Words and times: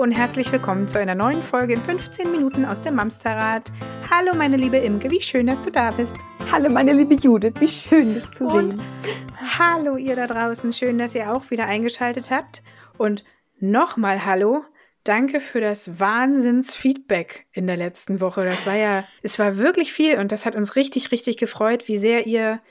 Und 0.00 0.12
herzlich 0.12 0.50
willkommen 0.50 0.88
zu 0.88 0.98
einer 0.98 1.14
neuen 1.14 1.42
Folge 1.42 1.74
in 1.74 1.82
15 1.82 2.32
Minuten 2.32 2.64
aus 2.64 2.80
dem 2.80 2.94
Mamsterrad. 2.94 3.70
Hallo 4.10 4.34
meine 4.34 4.56
liebe 4.56 4.78
Imke, 4.78 5.10
wie 5.10 5.20
schön, 5.20 5.46
dass 5.46 5.60
du 5.60 5.70
da 5.70 5.90
bist. 5.90 6.16
Hallo 6.50 6.70
meine 6.70 6.94
liebe 6.94 7.12
Judith, 7.16 7.52
wie 7.58 7.68
schön 7.68 8.14
dich 8.14 8.30
zu 8.30 8.46
Und 8.46 8.70
sehen. 8.70 8.82
Hallo 9.58 9.98
ihr 9.98 10.16
da 10.16 10.26
draußen, 10.26 10.72
schön, 10.72 10.96
dass 10.96 11.14
ihr 11.14 11.30
auch 11.30 11.50
wieder 11.50 11.66
eingeschaltet 11.66 12.30
habt. 12.30 12.62
Und 12.96 13.24
nochmal 13.58 14.24
Hallo, 14.24 14.64
danke 15.04 15.38
für 15.38 15.60
das 15.60 16.00
Wahnsinnsfeedback 16.00 17.44
in 17.52 17.66
der 17.66 17.76
letzten 17.76 18.22
Woche. 18.22 18.46
Das 18.46 18.64
war 18.66 18.76
ja, 18.76 19.04
es 19.22 19.38
war 19.38 19.58
wirklich 19.58 19.92
viel 19.92 20.16
und 20.16 20.32
das 20.32 20.46
hat 20.46 20.56
uns 20.56 20.76
richtig, 20.76 21.12
richtig 21.12 21.36
gefreut, 21.36 21.88
wie 21.88 21.98
sehr 21.98 22.26
ihr 22.26 22.62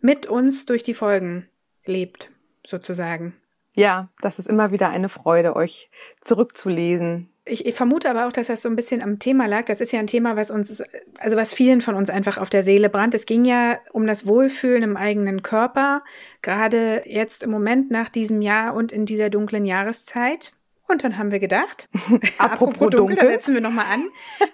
mit 0.00 0.26
uns 0.26 0.64
durch 0.64 0.84
die 0.84 0.94
Folgen 0.94 1.50
lebt, 1.84 2.30
sozusagen. 2.66 3.36
Ja, 3.78 4.08
das 4.20 4.38
ist 4.38 4.48
immer 4.48 4.72
wieder 4.72 4.90
eine 4.90 5.08
Freude, 5.08 5.54
euch 5.54 5.88
zurückzulesen. 6.24 7.30
Ich, 7.44 7.64
ich 7.64 7.74
vermute 7.74 8.10
aber 8.10 8.26
auch, 8.26 8.32
dass 8.32 8.48
das 8.48 8.60
so 8.60 8.68
ein 8.68 8.76
bisschen 8.76 9.02
am 9.02 9.20
Thema 9.20 9.46
lag. 9.46 9.64
Das 9.66 9.80
ist 9.80 9.92
ja 9.92 10.00
ein 10.00 10.08
Thema, 10.08 10.36
was 10.36 10.50
uns, 10.50 10.82
also 11.18 11.36
was 11.36 11.54
vielen 11.54 11.80
von 11.80 11.94
uns 11.94 12.10
einfach 12.10 12.38
auf 12.38 12.50
der 12.50 12.62
Seele 12.64 12.90
brannt. 12.90 13.14
Es 13.14 13.24
ging 13.24 13.44
ja 13.44 13.78
um 13.92 14.06
das 14.06 14.26
Wohlfühlen 14.26 14.82
im 14.82 14.96
eigenen 14.96 15.42
Körper, 15.42 16.02
gerade 16.42 17.02
jetzt 17.06 17.44
im 17.44 17.50
Moment 17.50 17.90
nach 17.90 18.08
diesem 18.08 18.42
Jahr 18.42 18.74
und 18.74 18.90
in 18.90 19.06
dieser 19.06 19.30
dunklen 19.30 19.64
Jahreszeit. 19.64 20.50
Und 20.88 21.04
dann 21.04 21.16
haben 21.16 21.30
wir 21.30 21.38
gedacht, 21.38 21.88
Apropos 22.38 22.90
da 22.90 22.98
dunkel. 22.98 23.28
setzen 23.28 23.54
wir 23.54 23.60
nochmal 23.60 23.86
an. 23.92 24.08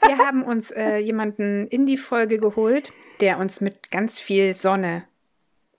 Wir 0.06 0.18
haben 0.18 0.42
uns 0.42 0.70
äh, 0.70 0.98
jemanden 0.98 1.66
in 1.68 1.86
die 1.86 1.96
Folge 1.96 2.38
geholt, 2.38 2.92
der 3.20 3.38
uns 3.38 3.62
mit 3.62 3.90
ganz 3.90 4.20
viel 4.20 4.54
Sonne 4.54 5.04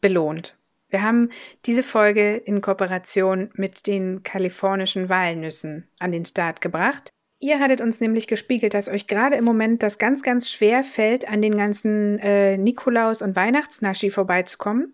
belohnt. 0.01 0.57
Wir 0.89 1.01
haben 1.01 1.29
diese 1.65 1.83
Folge 1.83 2.35
in 2.35 2.61
Kooperation 2.61 3.49
mit 3.55 3.87
den 3.87 4.23
kalifornischen 4.23 5.09
Walnüssen 5.09 5.87
an 5.99 6.11
den 6.11 6.25
Start 6.25 6.61
gebracht. 6.61 7.09
Ihr 7.39 7.59
hattet 7.59 7.81
uns 7.81 7.99
nämlich 7.99 8.27
gespiegelt, 8.27 8.73
dass 8.73 8.87
euch 8.87 9.07
gerade 9.07 9.35
im 9.35 9.43
Moment 9.43 9.83
das 9.83 9.97
ganz, 9.97 10.23
ganz 10.23 10.49
schwer 10.49 10.83
fällt, 10.83 11.27
an 11.27 11.41
den 11.41 11.57
ganzen 11.57 12.17
äh, 12.19 12.57
Nikolaus- 12.57 13.21
und 13.21 13.35
Weihnachtsnaschi 13.35 14.09
vorbeizukommen. 14.09 14.93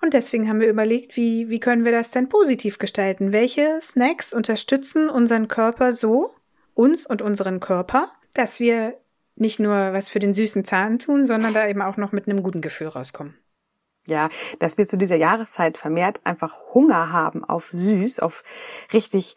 Und 0.00 0.14
deswegen 0.14 0.48
haben 0.48 0.60
wir 0.60 0.68
überlegt, 0.68 1.16
wie, 1.16 1.48
wie 1.48 1.60
können 1.60 1.84
wir 1.84 1.92
das 1.92 2.10
denn 2.10 2.28
positiv 2.28 2.78
gestalten? 2.78 3.32
Welche 3.32 3.80
Snacks 3.80 4.32
unterstützen 4.32 5.10
unseren 5.10 5.48
Körper 5.48 5.92
so, 5.92 6.34
uns 6.74 7.06
und 7.06 7.22
unseren 7.22 7.60
Körper, 7.60 8.12
dass 8.34 8.60
wir 8.60 8.94
nicht 9.34 9.58
nur 9.58 9.74
was 9.92 10.08
für 10.08 10.20
den 10.20 10.32
süßen 10.32 10.64
Zahn 10.64 10.98
tun, 10.98 11.26
sondern 11.26 11.52
da 11.52 11.66
eben 11.66 11.82
auch 11.82 11.96
noch 11.96 12.12
mit 12.12 12.28
einem 12.28 12.42
guten 12.42 12.60
Gefühl 12.60 12.88
rauskommen. 12.88 13.34
Ja, 14.10 14.28
dass 14.58 14.76
wir 14.76 14.88
zu 14.88 14.98
dieser 14.98 15.16
Jahreszeit 15.16 15.78
vermehrt 15.78 16.20
einfach 16.24 16.56
Hunger 16.74 17.12
haben 17.12 17.44
auf 17.44 17.68
süß, 17.70 18.18
auf 18.18 18.42
richtig 18.92 19.36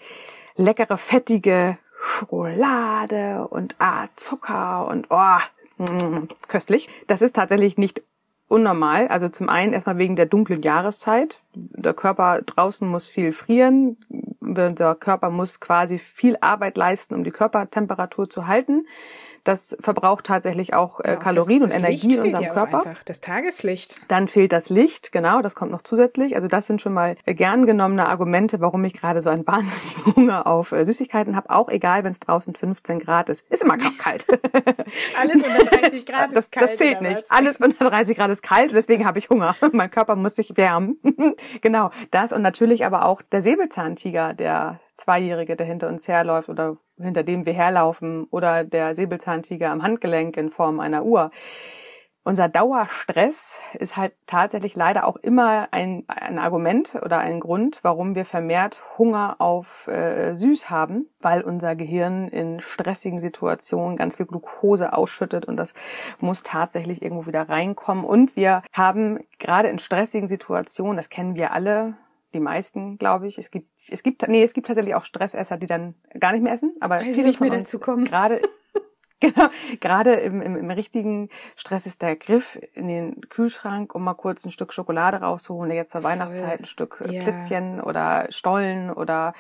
leckere, 0.56 0.98
fettige 0.98 1.78
Schokolade 2.02 3.48
und 3.48 3.76
ah, 3.80 4.08
Zucker 4.16 4.88
und 4.88 5.08
oh, 5.10 5.38
mm, 5.78 6.28
köstlich. 6.48 6.90
Das 7.08 7.22
ist 7.22 7.36
tatsächlich 7.36 7.78
nicht 7.78 8.02
unnormal. 8.48 9.08
Also 9.08 9.30
zum 9.30 9.48
einen 9.48 9.74
erstmal 9.74 9.98
wegen 9.98 10.16
der 10.16 10.26
dunklen 10.26 10.62
Jahreszeit. 10.62 11.38
Der 11.54 11.94
Körper 11.94 12.42
draußen 12.42 12.88
muss 12.88 13.08
viel 13.08 13.32
frieren. 13.32 13.98
Der 14.42 14.96
Körper 14.96 15.30
muss 15.30 15.60
quasi 15.60 15.98
viel 15.98 16.38
Arbeit 16.42 16.78
leisten, 16.78 17.16
um 17.16 17.24
die 17.24 17.32
Körpertemperatur 17.32 18.30
zu 18.30 18.48
halten. 18.48 18.86
Das 19.44 19.76
verbraucht 19.80 20.26
tatsächlich 20.26 20.74
auch 20.74 21.02
äh, 21.02 21.18
Kalorien 21.18 21.64
das, 21.64 21.72
das 21.72 21.78
und 21.78 21.86
Energie 21.86 22.16
in 22.16 22.22
unserem 22.22 22.44
ja 22.44 22.54
Körper. 22.54 22.86
Einfach. 22.86 23.04
Das 23.04 23.20
Tageslicht. 23.20 24.00
Dann 24.08 24.28
fehlt 24.28 24.54
das 24.54 24.70
Licht, 24.70 25.12
genau, 25.12 25.42
das 25.42 25.56
kommt 25.56 25.72
noch 25.72 25.82
zusätzlich. 25.82 26.36
Also 26.36 26.48
das 26.48 26.68
sind 26.68 26.82
schon 26.82 26.94
mal 26.94 27.18
äh, 27.26 27.34
gern 27.34 27.66
genommene 27.66 28.08
Argumente, 28.08 28.62
warum 28.62 28.84
ich 28.86 28.94
gerade 28.94 29.22
so 29.22 29.30
einen 29.30 29.46
wahnsinnigen 29.48 30.16
Hunger 30.16 30.48
auf 30.48 30.72
äh, 30.72 30.86
Süßigkeiten 30.86 31.36
habe. 31.36 31.50
Auch 31.50 31.68
egal, 31.70 32.04
wenn 32.04 32.12
es 32.12 32.22
draußen 32.22 32.56
15 32.56 33.00
Grad 33.00 33.30
ist. 33.30 33.46
Ist 33.50 33.64
immer 33.64 33.78
kalt. 33.78 34.26
Alles 35.20 35.36
unter 35.36 35.66
30 35.66 36.06
Grad 36.06 36.36
das, 36.36 36.46
ist 36.46 36.52
kalt, 36.54 36.70
das 36.70 36.78
zählt 36.78 37.02
nicht. 37.02 37.24
Alles 37.30 37.58
unter 37.58 37.90
30 37.90 38.18
Grad 38.18 38.30
ist 38.30 38.44
kalt 38.44 38.70
und 38.70 38.76
deswegen 38.76 39.06
habe 39.06 39.20
ich 39.20 39.30
Hunger. 39.30 39.56
mein 39.74 39.92
Körper 39.92 40.16
muss 40.16 40.36
sich 40.36 40.56
wärmen. 40.56 40.98
genau, 41.62 41.92
das 42.12 42.32
und 42.32 42.42
natürlich 42.42 42.86
aber 42.86 43.06
auch 43.06 43.22
der 43.22 43.42
Säbelzahntiger, 43.42 44.34
der 44.34 44.80
Zweijährige, 44.94 45.56
der 45.56 45.66
hinter 45.66 45.88
uns 45.88 46.08
herläuft 46.08 46.50
oder 46.50 46.78
hinter 46.98 47.24
dem 47.24 47.46
wir 47.46 47.54
herlaufen 47.54 48.26
oder 48.30 48.64
der 48.64 48.96
Säbelzahntiger 48.96 49.72
am 49.72 49.84
Handgelenk 49.84 50.38
in 50.38 50.50
Form 50.50 50.80
einer 50.80 51.04
Uhr. 51.04 51.32
Unser 52.26 52.48
Dauerstress 52.48 53.62
ist 53.74 53.98
halt 53.98 54.14
tatsächlich 54.28 54.78
leider 54.78 55.06
auch 55.08 55.18
immer 55.18 55.68
ein, 55.72 56.06
ein 56.08 56.40
Argument 56.40 56.96
oder 56.96 57.18
ein 57.18 57.42
Grund, 57.42 57.80
warum 57.82 58.16
wir 58.16 58.24
vermehrt 58.24 58.82
Hunger 58.98 59.36
auf 59.40 59.90
äh, 59.90 60.34
Süß 60.34 60.70
haben, 60.70 61.10
weil 61.20 61.42
unser 61.42 61.76
Gehirn 61.76 62.30
in 62.30 62.62
stressigen 62.62 63.18
Situationen 63.18 63.98
ganz 63.98 64.16
viel 64.16 64.26
Glucose 64.26 64.94
ausschüttet 64.94 65.44
und 65.44 65.58
das 65.58 65.74
muss 66.20 66.44
tatsächlich 66.44 67.02
irgendwo 67.02 67.28
wieder 67.28 67.50
reinkommen. 67.50 68.06
Und 68.06 68.38
wir 68.38 68.64
haben 68.72 69.20
gerade 69.38 69.68
in 69.68 69.78
stressigen 69.78 70.30
Situationen, 70.30 70.96
das 70.96 71.10
kennen 71.10 71.36
wir 71.36 71.52
alle, 71.52 71.96
die 72.34 72.40
meisten, 72.40 72.98
glaube 72.98 73.28
ich. 73.28 73.38
Es 73.38 73.52
gibt, 73.52 73.70
es 73.90 74.04
gibt, 74.04 74.28
nee, 74.28 74.44
es 74.44 74.54
gibt 74.54 74.68
tatsächlich 74.68 74.96
auch 74.96 75.06
Stressesser, 75.06 75.58
die 75.58 75.68
dann 75.68 75.96
gar 76.20 76.32
nicht 76.32 76.42
mehr 76.42 76.54
essen, 76.54 76.76
aber 76.80 77.00
sie 77.00 77.14
viele 77.14 77.28
nicht 77.28 77.42
mehr 77.42 77.52
dazu 77.52 77.80
kommen. 77.80 78.06
Gerade, 78.06 78.42
genau, 79.24 79.48
gerade 79.80 80.16
im, 80.16 80.42
im, 80.42 80.56
im 80.58 80.72
richtigen 80.72 81.30
Stress 81.56 81.86
ist 81.86 82.02
der 82.02 82.16
Griff 82.16 82.60
in 82.74 82.88
den 82.88 83.22
Kühlschrank, 83.30 83.96
um 83.96 84.04
mal 84.04 84.14
kurz 84.14 84.46
ein 84.46 84.52
Stück 84.52 84.74
Schokolade 84.74 85.18
rauszuholen, 85.18 85.72
jetzt 85.72 85.92
zur 85.92 86.04
Weihnachtszeit 86.04 86.60
ein 86.60 86.66
Stück 86.66 87.02
äh, 87.06 87.14
Ja. 87.14 87.24
Plätzchen 87.24 87.82
oder 87.82 88.28
Stollen 88.30 88.92
oder 88.92 89.34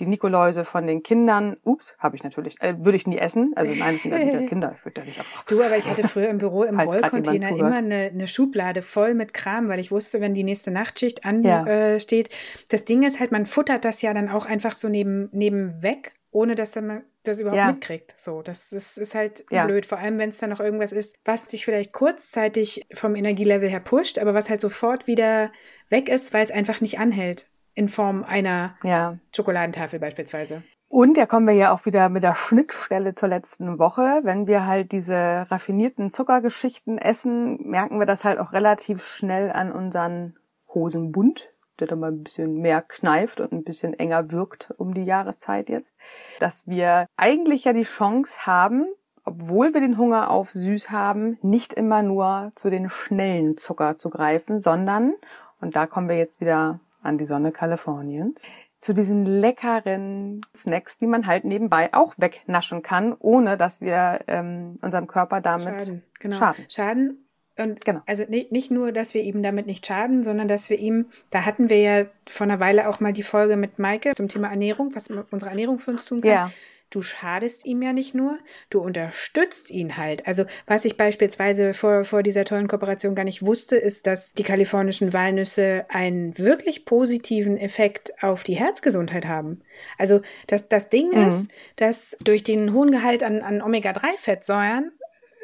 die 0.00 0.06
Nikoläuse 0.06 0.64
von 0.64 0.86
den 0.86 1.02
Kindern. 1.02 1.56
Ups, 1.62 1.96
habe 1.98 2.16
ich 2.16 2.24
natürlich, 2.24 2.60
äh, 2.60 2.74
würde 2.78 2.96
ich 2.96 3.06
nie 3.06 3.18
essen. 3.18 3.52
Also 3.54 3.74
nein, 3.74 3.94
das 3.94 4.02
sind 4.02 4.12
ja 4.12 4.18
nicht 4.18 4.30
Kinder, 4.48 4.74
ich 4.76 4.84
würde 4.84 5.00
ja 5.00 5.06
nicht 5.06 5.18
einfach. 5.18 5.44
Du, 5.44 5.62
aber 5.62 5.76
ich 5.76 5.84
hatte 5.90 6.08
früher 6.08 6.28
im 6.28 6.38
Büro 6.38 6.64
im 6.64 6.78
Rollcontainer 6.78 7.50
immer 7.50 7.76
eine, 7.76 8.10
eine 8.12 8.28
Schublade 8.28 8.82
voll 8.82 9.14
mit 9.14 9.34
Kram, 9.34 9.68
weil 9.68 9.78
ich 9.78 9.90
wusste, 9.90 10.20
wenn 10.20 10.34
die 10.34 10.44
nächste 10.44 10.70
Nachtschicht 10.70 11.24
ansteht. 11.24 11.44
Ja. 11.44 11.66
Äh, 11.66 12.00
steht. 12.00 12.30
das 12.70 12.84
Ding 12.84 13.02
ist 13.02 13.20
halt, 13.20 13.32
man 13.32 13.46
futtert 13.46 13.84
das 13.84 14.02
ja 14.02 14.12
dann 14.12 14.28
auch 14.28 14.46
einfach 14.46 14.72
so 14.72 14.88
neben, 14.88 15.28
neben 15.32 15.82
weg, 15.82 16.12
ohne 16.30 16.54
dass 16.54 16.72
dann 16.72 16.86
man 16.86 17.02
das 17.24 17.38
überhaupt 17.40 17.58
Ja. 17.58 17.66
mitkriegt. 17.72 18.14
So, 18.16 18.42
das, 18.42 18.70
das 18.70 18.96
ist 18.96 19.14
halt 19.14 19.44
Ja. 19.50 19.66
blöd. 19.66 19.86
Vor 19.86 19.98
allem, 19.98 20.18
wenn 20.18 20.30
es 20.30 20.38
dann 20.38 20.50
noch 20.50 20.60
irgendwas 20.60 20.92
ist, 20.92 21.16
was 21.24 21.44
dich 21.46 21.64
vielleicht 21.64 21.92
kurzzeitig 21.92 22.86
vom 22.94 23.14
Energielevel 23.14 23.68
her 23.68 23.80
pusht, 23.80 24.18
aber 24.18 24.34
was 24.34 24.48
halt 24.48 24.60
sofort 24.60 25.06
wieder 25.06 25.50
weg 25.88 26.08
ist, 26.08 26.32
weil 26.32 26.42
es 26.42 26.50
einfach 26.50 26.80
nicht 26.80 26.98
anhält. 26.98 27.46
In 27.74 27.88
Form 27.88 28.24
einer 28.24 28.76
Ja. 28.82 29.18
Schokoladentafel 29.34 29.98
beispielsweise. 30.00 30.62
Und 30.88 31.16
da 31.16 31.24
kommen 31.26 31.46
wir 31.46 31.54
ja 31.54 31.72
auch 31.72 31.86
wieder 31.86 32.08
mit 32.08 32.24
der 32.24 32.34
Schnittstelle 32.34 33.14
zur 33.14 33.28
letzten 33.28 33.78
Woche. 33.78 34.20
Wenn 34.24 34.48
wir 34.48 34.66
halt 34.66 34.90
diese 34.90 35.46
raffinierten 35.48 36.10
Zuckergeschichten 36.10 36.98
essen, 36.98 37.58
merken 37.62 38.00
wir 38.00 38.06
das 38.06 38.24
halt 38.24 38.40
auch 38.40 38.52
relativ 38.52 39.04
schnell 39.04 39.52
an 39.52 39.70
unseren 39.70 40.36
Hosenbund, 40.74 41.48
der 41.80 41.88
dann 41.88 42.00
mal 42.00 42.12
ein 42.12 42.22
bisschen 42.22 42.60
mehr 42.60 42.82
kneift 42.82 43.40
und 43.40 43.52
ein 43.52 43.64
bisschen 43.64 43.94
enger 43.94 44.30
wirkt 44.30 44.72
um 44.76 44.94
die 44.94 45.04
Jahreszeit 45.04 45.68
jetzt. 45.68 45.94
Dass 46.38 46.66
wir 46.66 47.06
eigentlich 47.16 47.64
ja 47.64 47.72
die 47.72 47.82
Chance 47.82 48.46
haben, 48.46 48.86
obwohl 49.24 49.74
wir 49.74 49.80
den 49.80 49.98
Hunger 49.98 50.30
auf 50.30 50.50
süß 50.50 50.90
haben, 50.90 51.38
nicht 51.42 51.72
immer 51.72 52.02
nur 52.02 52.52
zu 52.54 52.70
den 52.70 52.88
schnellen 52.88 53.56
Zucker 53.56 53.96
zu 53.96 54.10
greifen, 54.10 54.62
sondern, 54.62 55.14
und 55.60 55.76
da 55.76 55.86
kommen 55.86 56.08
wir 56.08 56.16
jetzt 56.16 56.40
wieder 56.40 56.80
an 57.02 57.18
die 57.18 57.26
Sonne 57.26 57.52
Kaliforniens, 57.52 58.42
zu 58.80 58.94
diesen 58.94 59.26
leckeren 59.26 60.40
Snacks, 60.54 60.96
die 60.96 61.06
man 61.06 61.26
halt 61.26 61.44
nebenbei 61.44 61.92
auch 61.92 62.14
wegnaschen 62.16 62.82
kann, 62.82 63.14
ohne 63.18 63.58
dass 63.58 63.82
wir 63.82 64.20
ähm, 64.26 64.78
unserem 64.80 65.06
Körper 65.06 65.40
damit 65.40 65.82
Schaden, 65.82 66.02
genau. 66.18 66.36
schaden. 66.36 66.66
Schaden. 66.68 67.29
Und 67.60 67.84
Genau. 67.84 68.00
also 68.06 68.24
nicht, 68.28 68.52
nicht 68.52 68.70
nur, 68.70 68.92
dass 68.92 69.14
wir 69.14 69.22
ihm 69.22 69.42
damit 69.42 69.66
nicht 69.66 69.86
schaden, 69.86 70.22
sondern 70.22 70.48
dass 70.48 70.70
wir 70.70 70.78
ihm, 70.78 71.06
da 71.30 71.44
hatten 71.44 71.68
wir 71.68 71.80
ja 71.80 72.06
vor 72.28 72.44
einer 72.46 72.60
Weile 72.60 72.88
auch 72.88 73.00
mal 73.00 73.12
die 73.12 73.22
Folge 73.22 73.56
mit 73.56 73.78
Maike 73.78 74.12
zum 74.14 74.28
Thema 74.28 74.48
Ernährung, 74.48 74.94
was 74.94 75.08
unsere 75.30 75.50
Ernährung 75.50 75.78
für 75.78 75.90
uns 75.92 76.04
tun 76.04 76.20
kann. 76.20 76.30
Ja. 76.30 76.52
Du 76.92 77.02
schadest 77.02 77.64
ihm 77.66 77.82
ja 77.82 77.92
nicht 77.92 78.16
nur, 78.16 78.36
du 78.68 78.80
unterstützt 78.80 79.70
ihn 79.70 79.96
halt. 79.96 80.26
Also 80.26 80.44
was 80.66 80.84
ich 80.84 80.96
beispielsweise 80.96 81.72
vor, 81.72 82.02
vor 82.04 82.24
dieser 82.24 82.44
tollen 82.44 82.66
Kooperation 82.66 83.14
gar 83.14 83.22
nicht 83.22 83.46
wusste, 83.46 83.76
ist, 83.76 84.08
dass 84.08 84.32
die 84.32 84.42
kalifornischen 84.42 85.12
Walnüsse 85.12 85.86
einen 85.88 86.36
wirklich 86.36 86.84
positiven 86.86 87.56
Effekt 87.58 88.12
auf 88.24 88.42
die 88.42 88.54
Herzgesundheit 88.56 89.26
haben. 89.26 89.60
Also 89.98 90.20
das, 90.48 90.68
das 90.68 90.88
Ding 90.88 91.10
Mhm. 91.12 91.28
ist, 91.28 91.48
dass 91.76 92.16
durch 92.24 92.42
den 92.42 92.72
hohen 92.72 92.90
Gehalt 92.90 93.22
an, 93.22 93.42
an 93.42 93.62
Omega-3-Fettsäuren, 93.62 94.90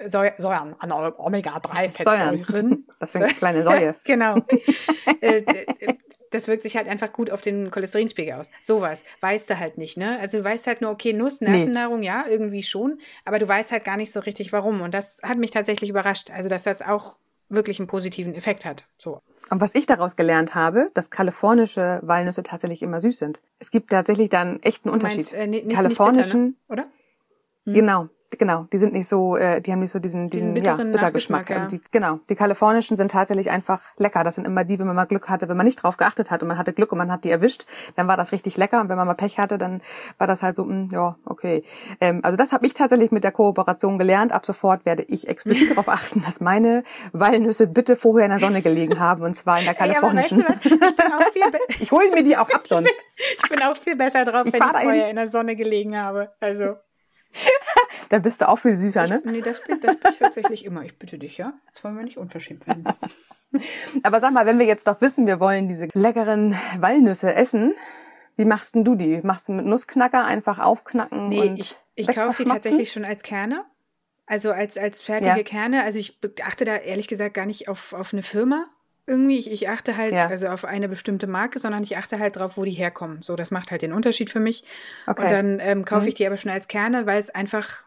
Säu- 0.06 0.34
Säuren, 0.38 0.74
an 0.78 0.92
Omega-3-Fettsäuren, 0.92 2.44
Säuern. 2.44 2.84
Das 2.98 3.12
sind 3.12 3.26
kleine 3.38 3.64
Säue. 3.64 3.94
genau. 4.04 4.36
Äh, 5.20 5.42
das 6.30 6.48
wirkt 6.48 6.62
sich 6.64 6.76
halt 6.76 6.88
einfach 6.88 7.12
gut 7.12 7.30
auf 7.30 7.40
den 7.40 7.70
Cholesterinspiegel 7.70 8.34
aus. 8.34 8.50
Sowas 8.60 9.04
weißt 9.20 9.48
du 9.48 9.58
halt 9.58 9.78
nicht, 9.78 9.96
ne? 9.96 10.18
Also 10.20 10.38
du 10.38 10.44
weißt 10.44 10.66
halt 10.66 10.80
nur, 10.80 10.90
okay, 10.90 11.12
Nuss, 11.12 11.40
Nee. 11.40 11.50
Nervennahrung, 11.50 12.02
ja, 12.02 12.24
irgendwie 12.28 12.62
schon, 12.62 12.98
aber 13.24 13.38
du 13.38 13.48
weißt 13.48 13.72
halt 13.72 13.84
gar 13.84 13.96
nicht 13.96 14.12
so 14.12 14.20
richtig 14.20 14.52
warum. 14.52 14.80
Und 14.82 14.92
das 14.92 15.18
hat 15.22 15.38
mich 15.38 15.50
tatsächlich 15.50 15.88
überrascht. 15.88 16.30
Also, 16.30 16.48
dass 16.48 16.64
das 16.64 16.82
auch 16.82 17.18
wirklich 17.48 17.78
einen 17.78 17.86
positiven 17.86 18.34
Effekt 18.34 18.64
hat. 18.64 18.84
So. 18.98 19.20
Und 19.50 19.60
was 19.60 19.74
ich 19.74 19.86
daraus 19.86 20.16
gelernt 20.16 20.54
habe, 20.54 20.90
dass 20.94 21.10
kalifornische 21.10 22.00
Walnüsse 22.02 22.42
tatsächlich 22.42 22.82
immer 22.82 23.00
süß 23.00 23.18
sind. 23.18 23.40
Es 23.60 23.70
gibt 23.70 23.90
tatsächlich 23.90 24.28
da 24.28 24.40
einen 24.40 24.60
echten 24.62 24.90
Unterschied. 24.90 25.18
Meinst, 25.18 25.34
äh, 25.34 25.46
nicht, 25.46 25.70
Kalifornischen, 25.70 26.44
nicht 26.44 26.68
bitter, 26.68 26.82
ne? 26.82 26.88
oder? 26.88 26.90
Hm. 27.66 27.74
Genau, 27.74 28.08
genau. 28.30 28.66
Die 28.72 28.78
sind 28.78 28.92
nicht 28.92 29.08
so, 29.08 29.36
äh, 29.36 29.60
die 29.60 29.72
haben 29.72 29.80
nicht 29.80 29.90
so 29.90 29.98
diesen, 29.98 30.30
diesen, 30.30 30.54
Diesen 30.54 30.64
ja, 30.66 30.72
bitteren 30.72 30.92
Bittergeschmack. 30.92 31.42
Nachgeschmack, 31.42 31.62
Also 31.64 31.76
die, 31.76 31.82
genau. 31.90 32.20
Die 32.28 32.34
kalifornischen 32.34 32.96
sind 32.96 33.10
tatsächlich 33.10 33.50
einfach 33.50 33.82
lecker. 33.96 34.22
Das 34.24 34.34
sind 34.36 34.46
immer 34.46 34.64
die, 34.64 34.78
wenn 34.78 34.86
man 34.86 34.96
mal 34.96 35.04
Glück 35.06 35.28
hatte, 35.28 35.48
wenn 35.48 35.56
man 35.56 35.66
nicht 35.66 35.82
drauf 35.82 35.96
geachtet 35.96 36.30
hat 36.30 36.42
und 36.42 36.48
man 36.48 36.58
hatte 36.58 36.72
Glück 36.72 36.92
und 36.92 36.98
man 36.98 37.10
hat 37.12 37.24
die 37.24 37.30
erwischt, 37.30 37.66
dann 37.96 38.08
war 38.08 38.16
das 38.16 38.32
richtig 38.32 38.56
lecker. 38.56 38.80
Und 38.80 38.88
wenn 38.88 38.96
man 38.96 39.06
mal 39.06 39.14
Pech 39.14 39.38
hatte, 39.38 39.58
dann 39.58 39.80
war 40.18 40.26
das 40.26 40.42
halt 40.42 40.56
so, 40.56 40.64
mh, 40.64 40.88
ja, 40.92 41.16
okay. 41.24 41.64
Ähm, 42.00 42.20
also 42.22 42.36
das 42.36 42.52
habe 42.52 42.66
ich 42.66 42.74
tatsächlich 42.74 43.10
mit 43.10 43.24
der 43.24 43.32
Kooperation 43.32 43.98
gelernt. 43.98 44.32
Ab 44.32 44.44
sofort 44.46 44.84
werde 44.86 45.02
ich 45.02 45.28
explizit 45.28 45.70
darauf 45.72 45.88
achten, 45.88 46.22
dass 46.24 46.40
meine 46.40 46.82
Walnüsse 47.12 47.66
bitte 47.66 47.96
vorher 47.96 48.26
in 48.26 48.30
der 48.30 48.40
Sonne 48.40 48.62
gelegen 48.62 48.98
haben 49.00 49.22
und 49.22 49.34
zwar 49.34 49.58
in 49.58 49.64
der 49.64 49.80
Ey, 49.80 49.96
aber 49.96 50.14
weißt 50.14 50.30
kalifornischen. 50.30 50.38
du? 50.38 50.54
Ich 50.64 50.96
bin 50.96 51.12
auch 51.12 51.32
viel, 51.32 51.50
be 51.50 51.58
ich 51.80 51.92
hole 51.92 52.10
mir 52.10 52.22
die 52.22 52.36
auch 52.36 52.48
ab 52.50 52.66
sonst. 52.66 52.94
ich 53.42 53.48
bin 53.48 53.62
auch 53.62 53.76
viel 53.76 53.96
besser 53.96 54.24
drauf, 54.24 54.46
Ich 54.46 54.52
wenn 54.54 54.62
ich 54.62 54.80
vorher 54.82 55.10
in 55.10 55.16
der 55.16 55.28
Sonne 55.28 55.56
gelegen 55.56 55.96
habe. 55.96 56.32
Also, 56.40 56.76
Da 58.08 58.20
bist 58.20 58.40
du 58.40 58.48
auch 58.48 58.56
viel 58.56 58.76
süßer, 58.76 59.08
ne? 59.08 59.20
nee, 59.24 59.40
das 59.40 59.64
bin, 59.64 59.80
das 59.80 59.96
bin 59.96 60.12
ich 60.12 60.18
tatsächlich 60.18 60.64
immer. 60.64 60.82
Ich 60.84 60.96
bitte 60.96 61.18
dich, 61.18 61.38
ja? 61.38 61.54
Jetzt 61.66 61.82
wollen 61.82 61.96
wir 61.96 62.04
nicht 62.04 62.18
unverschämt 62.18 62.64
werden. 62.66 62.84
Aber 64.04 64.20
sag 64.20 64.32
mal, 64.32 64.46
wenn 64.46 64.60
wir 64.60 64.66
jetzt 64.66 64.86
doch 64.86 65.00
wissen, 65.00 65.26
wir 65.26 65.40
wollen 65.40 65.66
diese 65.68 65.88
leckeren 65.92 66.56
Walnüsse 66.78 67.34
essen, 67.34 67.74
wie 68.36 68.44
machst 68.44 68.74
denn 68.74 68.84
du 68.84 68.94
die? 68.94 69.20
Machst 69.22 69.48
du 69.48 69.52
mit 69.52 69.66
Nussknacker 69.66 70.24
einfach 70.24 70.58
aufknacken 70.58 71.28
Nee, 71.28 71.40
und 71.48 71.58
ich, 71.58 71.74
ich 71.94 72.06
kaufe 72.08 72.44
die 72.44 72.48
tatsächlich 72.48 72.92
schon 72.92 73.04
als 73.04 73.22
Kerne. 73.22 73.64
Also 74.26 74.52
als, 74.52 74.76
als 74.76 75.02
fertige 75.02 75.38
Ja. 75.38 75.42
Kerne. 75.42 75.82
Also 75.82 75.98
ich 75.98 76.18
achte 76.44 76.64
da 76.64 76.76
ehrlich 76.76 77.08
gesagt 77.08 77.34
gar 77.34 77.46
nicht 77.46 77.68
auf, 77.68 77.92
auf 77.92 78.12
eine 78.12 78.22
Firma 78.22 78.68
irgendwie. 79.06 79.38
Ich, 79.38 79.50
ich 79.50 79.68
achte 79.68 79.96
halt 79.96 80.12
Ja. 80.12 80.26
also 80.28 80.48
auf 80.48 80.64
eine 80.64 80.88
bestimmte 80.88 81.26
Marke, 81.26 81.58
sondern 81.58 81.82
ich 81.82 81.96
achte 81.96 82.18
halt 82.18 82.36
drauf, 82.36 82.56
wo 82.56 82.64
die 82.64 82.72
herkommen. 82.72 83.22
So, 83.22 83.36
das 83.36 83.50
macht 83.50 83.70
halt 83.70 83.82
den 83.82 83.92
Unterschied 83.92 84.30
für 84.30 84.40
mich. 84.40 84.64
Okay. 85.06 85.22
Und 85.22 85.30
dann 85.30 85.60
ähm, 85.60 85.84
kaufe 85.84 86.02
Mhm. 86.02 86.08
ich 86.08 86.14
die 86.14 86.26
aber 86.26 86.36
schon 86.36 86.50
als 86.50 86.68
Kerne, 86.68 87.06
weil 87.06 87.18
es 87.18 87.30
einfach, 87.30 87.85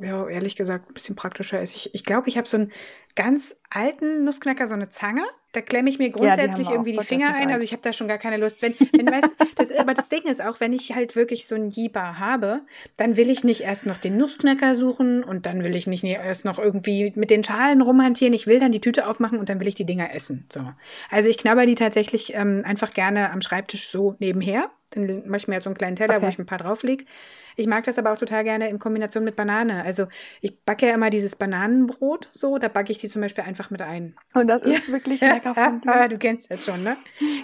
ja, 0.00 0.28
ehrlich 0.28 0.54
gesagt, 0.56 0.90
ein 0.90 0.94
bisschen 0.94 1.16
praktischer 1.16 1.60
ist. 1.60 1.74
Ich 1.74 1.82
glaube, 1.84 1.96
ich, 1.96 2.04
glaub, 2.04 2.26
ich 2.26 2.36
habe 2.38 2.48
so 2.48 2.56
einen 2.58 2.72
ganz 3.14 3.56
alten 3.70 4.24
Nussknacker, 4.24 4.66
so 4.66 4.74
eine 4.74 4.90
Zange. 4.90 5.22
Da 5.52 5.62
klemme 5.62 5.88
ich 5.88 5.98
mir 5.98 6.06
die 6.06 6.12
grundsätzlich 6.12 6.66
wir 6.66 6.68
auch. 6.68 6.72
irgendwie 6.72 6.92
die 6.92 7.04
Finger 7.04 7.34
ein. 7.34 7.50
Also 7.50 7.64
ich 7.64 7.72
habe 7.72 7.80
da 7.82 7.92
schon 7.94 8.06
gar 8.06 8.18
keine 8.18 8.36
Lust. 8.36 8.60
Wenn, 8.60 8.74
wenn 8.92 9.10
weißt, 9.10 9.28
das, 9.56 9.72
aber 9.72 9.94
das 9.94 10.10
Ding 10.10 10.22
ist 10.24 10.42
auch, 10.42 10.60
wenn 10.60 10.74
ich 10.74 10.94
halt 10.94 11.16
wirklich 11.16 11.46
so 11.46 11.54
einen 11.54 11.70
Jeeper 11.70 12.18
habe, 12.18 12.60
dann 12.98 13.16
will 13.16 13.30
ich 13.30 13.44
nicht 13.44 13.62
erst 13.62 13.86
noch 13.86 13.96
den 13.96 14.18
Nussknacker 14.18 14.74
suchen 14.74 15.24
und 15.24 15.46
dann 15.46 15.64
will 15.64 15.74
ich 15.74 15.86
nicht 15.86 16.04
erst 16.04 16.44
noch 16.44 16.58
irgendwie 16.58 17.12
mit 17.16 17.30
den 17.30 17.42
Schalen 17.42 17.80
rumhantieren. 17.80 18.34
Ich 18.34 18.46
will 18.46 18.60
dann 18.60 18.72
die 18.72 18.80
Tüte 18.82 19.06
aufmachen 19.08 19.38
und 19.38 19.48
dann 19.48 19.58
will 19.58 19.68
ich 19.68 19.74
die 19.74 19.86
Dinger 19.86 20.14
essen. 20.14 20.44
So. 20.52 20.60
Also 21.10 21.30
ich 21.30 21.38
knabber 21.38 21.64
die 21.64 21.76
tatsächlich 21.76 22.34
ähm, 22.34 22.62
einfach 22.64 22.90
gerne 22.90 23.30
am 23.32 23.40
Schreibtisch 23.40 23.88
so 23.88 24.16
nebenher. 24.18 24.70
Dann 24.90 25.26
mache 25.28 25.38
ich 25.38 25.48
mir 25.48 25.54
jetzt 25.54 25.64
so 25.64 25.70
einen 25.70 25.78
kleinen 25.78 25.96
Teller, 25.96 26.16
Okay. 26.16 26.24
wo 26.26 26.28
ich 26.28 26.38
ein 26.38 26.46
paar 26.46 26.58
drauflege. 26.58 27.04
Ich 27.58 27.66
mag 27.66 27.82
das 27.84 27.98
aber 27.98 28.12
auch 28.12 28.18
total 28.18 28.44
gerne 28.44 28.68
in 28.70 28.78
Kombination 28.78 29.24
mit 29.24 29.34
Banane. 29.36 29.82
Also 29.84 30.06
ich 30.40 30.60
backe 30.64 30.86
ja 30.86 30.94
immer 30.94 31.10
dieses 31.10 31.34
Bananenbrot 31.36 32.28
so, 32.32 32.56
da 32.58 32.68
backe 32.68 32.92
ich 32.92 32.98
die 32.98 33.08
zum 33.08 33.20
Beispiel 33.20 33.42
einfach 33.44 33.70
mit 33.70 33.82
ein. 33.82 34.14
Und 34.34 34.46
das 34.46 34.62
ist 34.62 34.90
wirklich 34.90 35.20
lecker 35.20 35.54
von 35.54 35.80
Ah, 35.86 36.02
dir. 36.06 36.08
du 36.10 36.18
kennst 36.18 36.50
das 36.50 36.64
schon, 36.64 36.82
ne? 36.84 36.96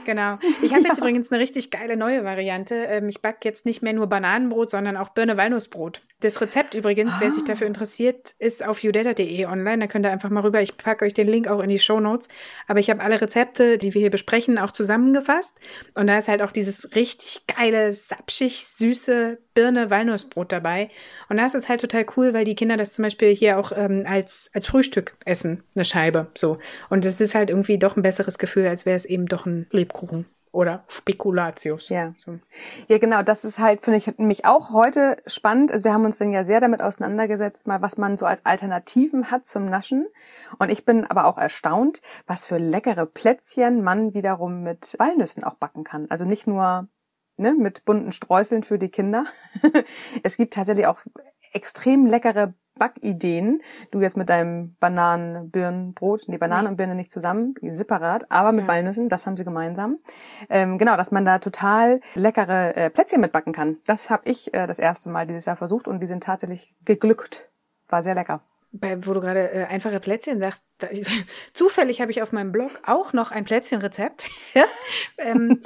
Genau. 0.06 0.38
Ich 0.62 0.72
habe 0.72 0.84
jetzt 0.86 0.98
übrigens 0.98 1.32
eine 1.32 1.40
richtig 1.40 1.70
geile 1.70 1.96
neue 1.96 2.24
Variante. 2.24 2.74
Ähm, 2.76 3.08
ich 3.08 3.20
backe 3.22 3.40
jetzt 3.48 3.66
nicht 3.66 3.82
mehr 3.82 3.92
nur 3.92 4.06
Bananenbrot, 4.06 4.70
sondern 4.70 4.96
auch 4.96 5.08
Birne-Walnussbrot. 5.10 6.00
Das 6.20 6.40
Rezept 6.40 6.74
übrigens, 6.74 7.16
wer 7.18 7.30
sich 7.32 7.42
Ah. 7.42 7.46
dafür 7.48 7.66
interessiert, 7.66 8.34
ist 8.38 8.64
auf 8.64 8.82
udetta.de 8.84 9.46
online. 9.46 9.78
Da 9.80 9.86
könnt 9.88 10.06
ihr 10.06 10.12
einfach 10.12 10.30
mal 10.30 10.40
rüber. 10.40 10.62
Ich 10.62 10.76
packe 10.76 11.04
euch 11.04 11.12
den 11.14 11.26
Link 11.26 11.48
auch 11.48 11.60
in 11.60 11.68
die 11.68 11.78
Show 11.80 11.98
Notes. 12.00 12.28
Aber 12.68 12.78
ich 12.78 12.88
habe 12.88 13.02
alle 13.02 13.20
Rezepte, 13.20 13.78
die 13.78 13.92
wir 13.94 14.00
hier 14.00 14.10
besprechen, 14.10 14.58
auch 14.58 14.70
zusammengefasst. 14.70 15.58
Und 15.94 16.06
da 16.06 16.16
ist 16.18 16.28
halt 16.28 16.40
auch 16.40 16.52
dieses 16.52 16.94
richtig 16.94 17.42
geile, 17.46 17.92
sapschig, 17.92 18.64
süße 18.66 19.38
Birne-Walnussbrot 19.54 20.03
dabei. 20.48 20.90
Und 21.28 21.36
das 21.36 21.54
ist 21.54 21.68
halt 21.68 21.80
total 21.80 22.06
cool, 22.16 22.34
weil 22.34 22.44
die 22.44 22.54
Kinder 22.54 22.76
das 22.76 22.94
zum 22.94 23.02
Beispiel 23.02 23.34
hier 23.34 23.58
auch 23.58 23.72
ähm, 23.74 24.04
als, 24.06 24.50
als 24.54 24.66
Frühstück 24.66 25.16
essen, 25.24 25.62
eine 25.74 25.84
Scheibe. 25.84 26.28
So. 26.34 26.58
Und 26.90 27.04
es 27.06 27.20
ist 27.20 27.34
halt 27.34 27.50
irgendwie 27.50 27.78
doch 27.78 27.96
ein 27.96 28.02
besseres 28.02 28.38
Gefühl, 28.38 28.66
als 28.66 28.86
wäre 28.86 28.96
es 28.96 29.04
eben 29.04 29.26
doch 29.26 29.46
ein 29.46 29.66
Lebkuchen 29.70 30.26
oder 30.54 30.84
Spekulatius. 30.86 31.88
Ja. 31.88 32.14
So. 32.24 32.38
Ja, 32.88 32.98
genau, 32.98 33.22
das 33.22 33.44
ist 33.44 33.58
halt, 33.58 33.82
finde 33.82 33.98
ich, 33.98 34.18
mich 34.18 34.44
auch 34.44 34.70
heute 34.70 35.16
spannend. 35.26 35.72
Also 35.72 35.84
wir 35.84 35.92
haben 35.92 36.04
uns 36.04 36.18
dann 36.18 36.32
ja 36.32 36.44
sehr 36.44 36.60
damit 36.60 36.80
auseinandergesetzt, 36.80 37.66
mal 37.66 37.82
was 37.82 37.98
man 37.98 38.16
so 38.16 38.24
als 38.24 38.46
Alternativen 38.46 39.30
hat 39.30 39.46
zum 39.46 39.66
Naschen. 39.66 40.06
Und 40.58 40.70
ich 40.70 40.84
bin 40.84 41.04
aber 41.04 41.26
auch 41.26 41.38
erstaunt, 41.38 42.00
was 42.26 42.44
für 42.44 42.58
leckere 42.58 43.06
Plätzchen 43.06 43.82
man 43.82 44.14
wiederum 44.14 44.62
mit 44.62 44.94
Walnüssen 44.98 45.44
auch 45.44 45.54
backen 45.54 45.82
kann. 45.82 46.06
Also 46.08 46.24
nicht 46.24 46.46
nur 46.46 46.88
ne, 47.36 47.54
mit 47.54 47.84
bunten 47.84 48.12
Streuseln 48.12 48.62
für 48.62 48.78
die 48.78 48.88
Kinder. 48.88 49.24
es 50.22 50.36
gibt 50.36 50.54
tatsächlich 50.54 50.86
auch 50.86 51.00
extrem 51.52 52.06
leckere 52.06 52.54
Backideen. 52.76 53.62
Du 53.90 54.00
jetzt 54.00 54.16
mit 54.16 54.28
deinem 54.28 54.76
Bananen-Birnenbrot, 54.80 56.24
nee, 56.26 56.38
Bananen 56.38 56.68
und 56.68 56.76
Birne 56.76 56.94
nicht 56.94 57.12
zusammen, 57.12 57.54
separat, 57.62 58.30
aber 58.30 58.52
mit 58.52 58.62
Ja. 58.62 58.68
Walnüssen, 58.68 59.08
das 59.08 59.26
haben 59.26 59.36
sie 59.36 59.44
gemeinsam. 59.44 59.98
Ähm, 60.48 60.78
genau, 60.78 60.96
dass 60.96 61.12
man 61.12 61.24
da 61.24 61.38
total 61.38 62.00
leckere 62.14 62.76
äh, 62.76 62.90
Plätzchen 62.90 63.20
mitbacken 63.20 63.52
kann. 63.52 63.78
Das 63.86 64.10
habe 64.10 64.28
ich 64.28 64.52
äh, 64.54 64.66
das 64.66 64.78
erste 64.78 65.08
Mal 65.08 65.26
dieses 65.26 65.44
Jahr 65.44 65.56
versucht 65.56 65.86
und 65.86 66.00
die 66.00 66.06
sind 66.06 66.24
tatsächlich 66.24 66.74
geglückt. 66.84 67.48
War 67.88 68.02
sehr 68.02 68.14
lecker. 68.14 68.42
Bei, 68.76 69.06
wo 69.06 69.12
du 69.12 69.20
gerade 69.20 69.52
äh, 69.52 69.64
einfache 69.66 70.00
Plätzchen 70.00 70.40
sagst, 70.40 70.64
da, 70.78 70.88
zufällig 71.52 72.00
habe 72.00 72.10
ich 72.10 72.22
auf 72.22 72.32
meinem 72.32 72.50
Blog 72.50 72.70
auch 72.84 73.12
noch 73.12 73.30
ein 73.30 73.44
Plätzchenrezept. 73.44 74.28
ähm, 75.18 75.62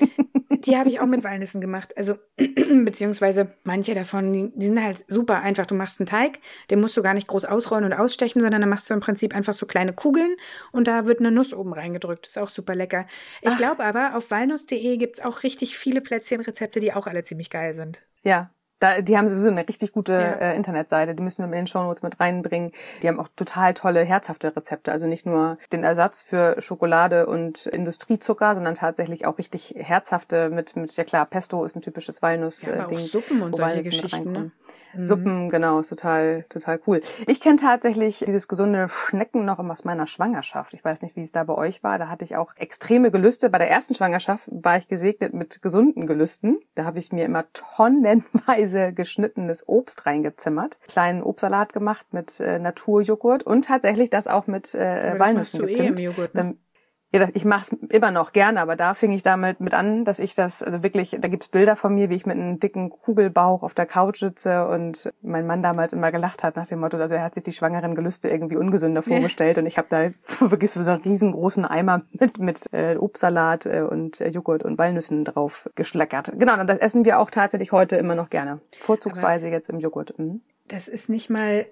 die 0.51 0.77
habe 0.77 0.91
ich 0.91 1.01
auch 1.01 1.07
mit 1.07 1.25
Walnüssen 1.25 1.63
gemacht. 1.63 1.97
Also, 1.97 2.17
beziehungsweise 2.37 3.55
manche 3.65 3.95
davon, 3.95 4.33
die, 4.33 4.53
die 4.55 4.67
sind 4.67 4.83
halt 4.83 5.05
super 5.07 5.41
einfach. 5.41 5.65
Du 5.65 5.75
machst 5.75 6.01
einen 6.01 6.07
Teig, 6.07 6.41
den 6.71 6.81
musst 6.81 6.97
du 6.99 7.03
gar 7.03 7.15
nicht 7.15 7.29
groß 7.29 7.47
ausrollen 7.47 7.85
und 7.85 7.95
ausstechen, 7.95 8.41
sondern 8.41 8.61
dann 8.61 8.71
machst 8.71 8.91
du 8.91 8.95
im 8.95 9.01
Prinzip 9.01 9.35
einfach 9.35 9.55
so 9.55 9.65
kleine 9.65 9.95
Kugeln 9.95 10.37
und 10.73 10.87
da 10.87 11.07
wird 11.07 11.21
eine 11.21 11.31
Nuss 11.31 11.55
oben 11.55 11.73
reingedrückt. 11.73 12.27
Ist 12.27 12.39
auch 12.39 12.51
super 12.51 12.75
lecker. 12.75 13.07
Ich 13.41 13.57
glaube 13.57 13.85
aber, 13.85 14.17
auf 14.17 14.31
walnuss.de 14.31 14.97
gibt 14.99 15.19
es 15.19 15.25
auch 15.25 15.43
richtig 15.43 15.79
viele 15.79 16.03
Plätzchenrezepte, 16.03 16.81
die 16.81 16.93
auch 16.93 17.07
alle 17.07 17.25
ziemlich 17.25 17.49
geil 17.49 17.75
sind. 17.75 18.03
Ja. 18.23 18.51
Da, 18.81 19.01
die 19.01 19.17
haben 19.19 19.29
sowieso 19.29 19.49
eine 19.49 19.67
richtig 19.69 19.93
gute 19.93 20.13
Ja. 20.13 20.19
äh, 20.19 20.57
Internetseite, 20.57 21.15
die 21.15 21.23
müssen 21.23 21.43
wir 21.43 21.47
in 21.47 21.53
den 21.53 21.67
Shownotes 21.67 22.03
mit 22.03 22.21
reinbringen. 22.21 22.73
Die 23.03 23.09
haben 23.09 23.19
auch 23.19 23.29
total 23.37 23.75
tolle, 23.75 24.01
herzhafte 24.05 24.55
Rezepte. 24.55 24.93
Also 24.93 25.07
nicht 25.07 25.27
nur 25.27 25.59
den 25.73 25.85
Ersatz 25.85 26.23
für 26.23 26.61
Schokolade 26.61 27.27
und 27.27 27.67
Industriezucker, 27.67 28.55
sondern 28.55 28.75
tatsächlich 28.75 29.27
auch 29.27 29.39
richtig 29.39 29.75
herzhafte 29.77 30.51
mit, 30.51 30.77
mit 30.77 30.97
ja 30.97 31.05
klar, 31.05 31.27
Pesto 31.27 31.65
ist 31.65 31.77
ein 31.77 31.83
typisches 31.83 32.23
Walnuss. 32.23 32.63
Ja, 32.63 32.85
auch 32.85 32.89
Ding, 32.89 32.99
Suppen 33.01 33.43
und 33.43 33.57
solche 33.57 33.81
Geschichten, 33.83 34.33
ne? 34.33 34.51
Mhm. 34.95 35.05
Suppen, 35.05 35.49
genau, 35.49 35.81
ist 35.81 35.89
total, 35.89 36.45
total 36.49 36.81
cool. 36.87 37.01
Ich 37.27 37.41
kenne 37.41 37.57
tatsächlich 37.57 38.25
dieses 38.27 38.49
gesunde 38.49 38.89
Schnecken 38.89 39.45
noch 39.45 39.59
aus 39.59 39.85
meiner 39.85 40.07
Schwangerschaft. 40.07 40.73
Ich 40.73 40.85
weiß 40.85 41.03
nicht, 41.03 41.15
wie 41.17 41.23
es 41.23 41.33
da 41.33 41.45
bei 41.45 41.55
euch 41.55 41.83
war. 41.83 41.99
Da 41.99 42.09
hatte 42.09 42.25
ich 42.25 42.37
auch 42.37 42.55
extreme 42.57 43.11
Gelüste. 43.11 43.51
Bei 43.51 43.59
der 43.59 43.71
ersten 43.71 43.95
Schwangerschaft 43.95 44.45
war 44.51 44.77
ich 44.77 44.89
gesegnet 44.89 45.35
mit 45.35 45.63
gesunden 45.63 46.07
Gelüsten. 46.07 46.59
Da 46.75 46.85
habe 46.85 46.99
ich 46.99 47.13
mir 47.13 47.25
immer 47.25 47.45
tonnenweise 47.53 48.68
geschnittenes 48.93 49.67
Obst 49.67 50.07
reingezimmert, 50.07 50.79
kleinen 50.89 51.23
Obstsalat 51.23 51.73
gemacht 51.73 52.07
mit 52.13 52.41
äh, 52.41 52.59
Naturjoghurt 52.59 53.43
und 53.43 53.65
tatsächlich 53.65 54.11
das 54.11 54.27
auch 54.27 54.47
mit 54.47 54.75
äh, 54.75 55.19
Walnüssen 55.19 55.69
eh 55.69 55.73
im 55.73 55.79
gepimpt. 55.79 56.01
Joghurt, 56.01 56.35
ne? 56.35 56.57
Ja, 57.11 57.21
das, 57.21 57.31
ich 57.33 57.47
mache 57.47 57.63
es 57.63 57.73
immer 57.91 58.11
noch 58.11 58.33
gerne, 58.33 58.61
aber 58.61 58.77
da 58.77 58.93
fing 58.93 59.13
ich 59.13 59.23
damit 59.23 59.61
mit 59.61 59.73
an, 59.73 60.05
dass 60.05 60.19
ich 60.19 60.35
das, 60.35 60.63
also 60.63 60.83
wirklich, 60.83 61.17
da 61.19 61.29
gibt's 61.29 61.49
Bilder 61.49 61.75
von 61.75 61.95
mir, 61.95 62.11
wie 62.11 62.17
ich 62.17 62.27
mit 62.27 62.37
einem 62.37 62.61
dicken 62.61 62.91
Kugelbauch 62.91 63.63
auf 63.63 63.73
der 63.73 63.87
Couch 63.87 64.19
sitze 64.19 64.69
und 64.69 65.11
mein 65.23 65.47
Mann 65.47 65.63
damals 65.63 65.95
immer 65.95 66.13
gelacht 66.13 66.43
hat 66.43 66.57
nach 66.57 66.67
dem 66.67 66.81
Motto, 66.81 66.99
also 66.99 67.15
er 67.15 67.23
hat 67.23 67.35
sich 67.35 67.45
die 67.45 67.53
schwangeren 67.53 67.95
Gelüste 67.95 68.29
irgendwie 68.29 68.57
ungesünder 68.57 69.01
vorgestellt 69.01 69.57
und 69.57 69.65
ich 69.65 69.79
habe 69.79 69.89
da 69.89 70.09
wirklich 70.51 70.71
so 70.71 70.81
einen 70.81 71.01
riesengroßen 71.01 71.65
Eimer 71.65 72.03
mit, 72.13 72.39
mit 72.41 72.73
äh, 72.73 72.97
Obstsalat 72.97 73.65
äh, 73.65 73.81
und 73.81 74.21
äh, 74.21 74.29
Joghurt 74.29 74.63
und 74.63 74.77
Walnüssen 74.77 75.25
drauf 75.25 75.71
geschleckert. 75.77 76.33
Genau, 76.39 76.61
und 76.61 76.67
das 76.67 76.79
essen 76.79 77.07
wir 77.07 77.21
auch 77.21 77.31
tatsächlich 77.31 77.73
heute 77.73 77.97
immer 77.97 78.17
noch 78.17 78.29
gerne. 78.29 78.61
Vorzugsweise 78.81 79.49
jetzt 79.49 79.71
im 79.71 79.81
Joghurt. 79.81 80.19
Mhm. 80.19 80.43
das 80.67 80.89
ist 80.89 81.09
nicht 81.09 81.31
mal 81.31 81.65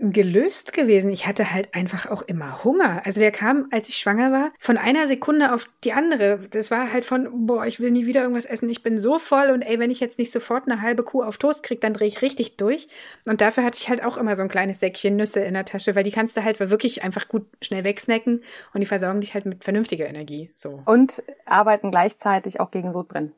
gelöst 0.00 0.72
gewesen. 0.72 1.10
Ich 1.10 1.26
hatte 1.26 1.52
halt 1.52 1.74
einfach 1.74 2.10
auch 2.10 2.22
immer 2.22 2.64
Hunger. 2.64 3.02
Also 3.04 3.20
der 3.20 3.30
kam, 3.30 3.68
als 3.70 3.88
ich 3.88 3.96
schwanger 3.96 4.32
war, 4.32 4.52
von 4.58 4.78
einer 4.78 5.06
Sekunde 5.06 5.52
auf 5.54 5.68
die 5.84 5.92
andere. 5.92 6.40
Das 6.50 6.70
war 6.70 6.92
halt 6.92 7.04
von, 7.04 7.46
boah, 7.46 7.66
ich 7.66 7.78
will 7.78 7.90
nie 7.90 8.06
wieder 8.06 8.22
irgendwas 8.22 8.46
essen. 8.46 8.68
Ich 8.70 8.82
bin 8.82 8.98
so 8.98 9.18
voll 9.18 9.50
und 9.50 9.62
ey, 9.62 9.78
wenn 9.78 9.90
ich 9.90 10.00
jetzt 10.00 10.18
nicht 10.18 10.32
sofort 10.32 10.64
eine 10.66 10.80
halbe 10.80 11.02
Kuh 11.02 11.22
auf 11.22 11.36
Toast 11.36 11.62
kriege, 11.62 11.80
dann 11.80 11.92
drehe 11.94 12.08
ich 12.08 12.22
richtig 12.22 12.56
durch. 12.56 12.88
Und 13.26 13.40
dafür 13.40 13.64
hatte 13.64 13.78
ich 13.78 13.88
halt 13.90 14.02
auch 14.02 14.16
immer 14.16 14.34
so 14.34 14.42
ein 14.42 14.48
kleines 14.48 14.80
Säckchen 14.80 15.16
Nüsse 15.16 15.40
in 15.40 15.54
der 15.54 15.64
Tasche, 15.66 15.94
weil 15.94 16.04
die 16.04 16.10
kannst 16.10 16.36
du 16.36 16.42
halt 16.42 16.58
wirklich 16.58 17.02
einfach 17.04 17.28
gut 17.28 17.46
schnell 17.62 17.84
wegsnacken 17.84 18.42
und 18.72 18.80
die 18.80 18.86
versorgen 18.86 19.20
dich 19.20 19.34
halt 19.34 19.44
mit 19.46 19.62
vernünftiger 19.62 20.06
Energie. 20.08 20.50
So. 20.56 20.82
Und 20.86 21.22
arbeiten 21.44 21.90
gleichzeitig 21.90 22.60
auch 22.60 22.70
gegen 22.70 22.92
Sodbrennen. 22.92 23.32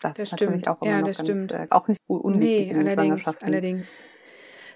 Das, 0.00 0.16
Das 0.16 0.26
ist 0.26 0.32
natürlich 0.32 0.60
stimmt. 0.62 0.68
auch 0.76 0.82
immer 0.82 0.90
Ja, 0.90 1.00
noch 1.00 1.08
das 1.08 1.18
ganz, 1.18 1.28
stimmt. 1.28 1.52
äh, 1.52 1.66
auch 1.70 1.88
nicht 1.88 2.00
un- 2.08 2.20
unwichtig 2.20 2.66
Nee, 2.66 2.72
in 2.72 2.78
allerdings, 2.78 2.94
Schwangerschaften. 3.22 3.46
allerdings. 3.46 3.98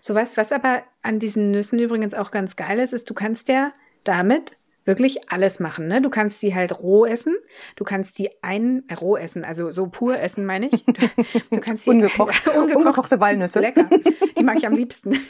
So 0.01 0.15
was, 0.15 0.37
was 0.37 0.53
aber 0.53 0.83
an 1.03 1.19
diesen 1.19 1.51
Nüssen 1.51 1.79
übrigens 1.79 2.15
auch 2.15 2.31
ganz 2.31 2.57
geil 2.57 2.79
ist, 2.79 2.93
ist, 2.93 3.09
du 3.09 3.15
kannst 3.15 3.49
ja 3.49 3.73
damit 4.05 4.59
wirklich 4.89 5.31
alles 5.31 5.61
machen. 5.61 5.87
Ne? 5.87 6.01
Du 6.01 6.09
kannst 6.09 6.41
sie 6.41 6.55
halt 6.55 6.81
roh 6.81 7.05
essen, 7.05 7.37
du 7.77 7.85
kannst 7.85 8.19
die 8.19 8.31
ein 8.43 8.85
äh, 8.89 8.95
roh 8.95 9.17
essen, 9.17 9.45
also 9.45 9.71
so 9.71 9.87
pur 9.87 10.19
essen, 10.19 10.45
meine 10.45 10.69
ich. 10.69 10.85
Du, 11.51 11.61
kannst 11.61 11.85
sie 11.85 11.91
ungekocht, 11.91 12.47
äh, 12.47 12.51
ungekocht, 12.59 12.77
ungekochte 12.77 13.21
Walnüsse. 13.21 13.61
Lecker. 13.61 13.89
Die 14.39 14.43
mag 14.43 14.57
ich 14.57 14.67
am 14.67 14.75
liebsten. 14.75 15.13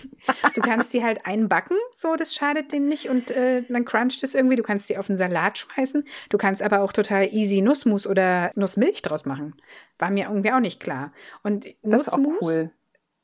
Du 0.54 0.60
kannst 0.60 0.90
sie 0.92 1.02
halt 1.02 1.25
einbacken, 1.25 1.76
so 1.96 2.14
das 2.14 2.34
schadet 2.34 2.70
denen 2.72 2.88
nicht 2.88 3.08
und 3.08 3.30
äh, 3.30 3.62
dann 3.68 3.84
cruncht 3.84 4.22
es 4.22 4.34
irgendwie. 4.34 4.56
Du 4.56 4.62
kannst 4.62 4.87
sie 4.87 4.96
auf 4.96 5.08
einen 5.08 5.16
Salat 5.16 5.58
schmeißen. 5.58 6.04
Du 6.28 6.38
kannst 6.38 6.62
aber 6.62 6.82
auch 6.82 6.92
total 6.92 7.32
easy 7.32 7.60
Nussmus 7.60 8.06
oder 8.06 8.52
Nussmilch 8.54 9.02
draus 9.02 9.25
machen. 9.25 9.54
War 9.98 10.10
mir 10.10 10.26
irgendwie 10.26 10.52
auch 10.52 10.60
nicht 10.60 10.80
klar. 10.80 11.12
Und 11.42 11.66
das 11.82 12.06
Nussmus 12.06 12.06
ist 12.06 12.12
auch 12.12 12.42
cool. 12.42 12.70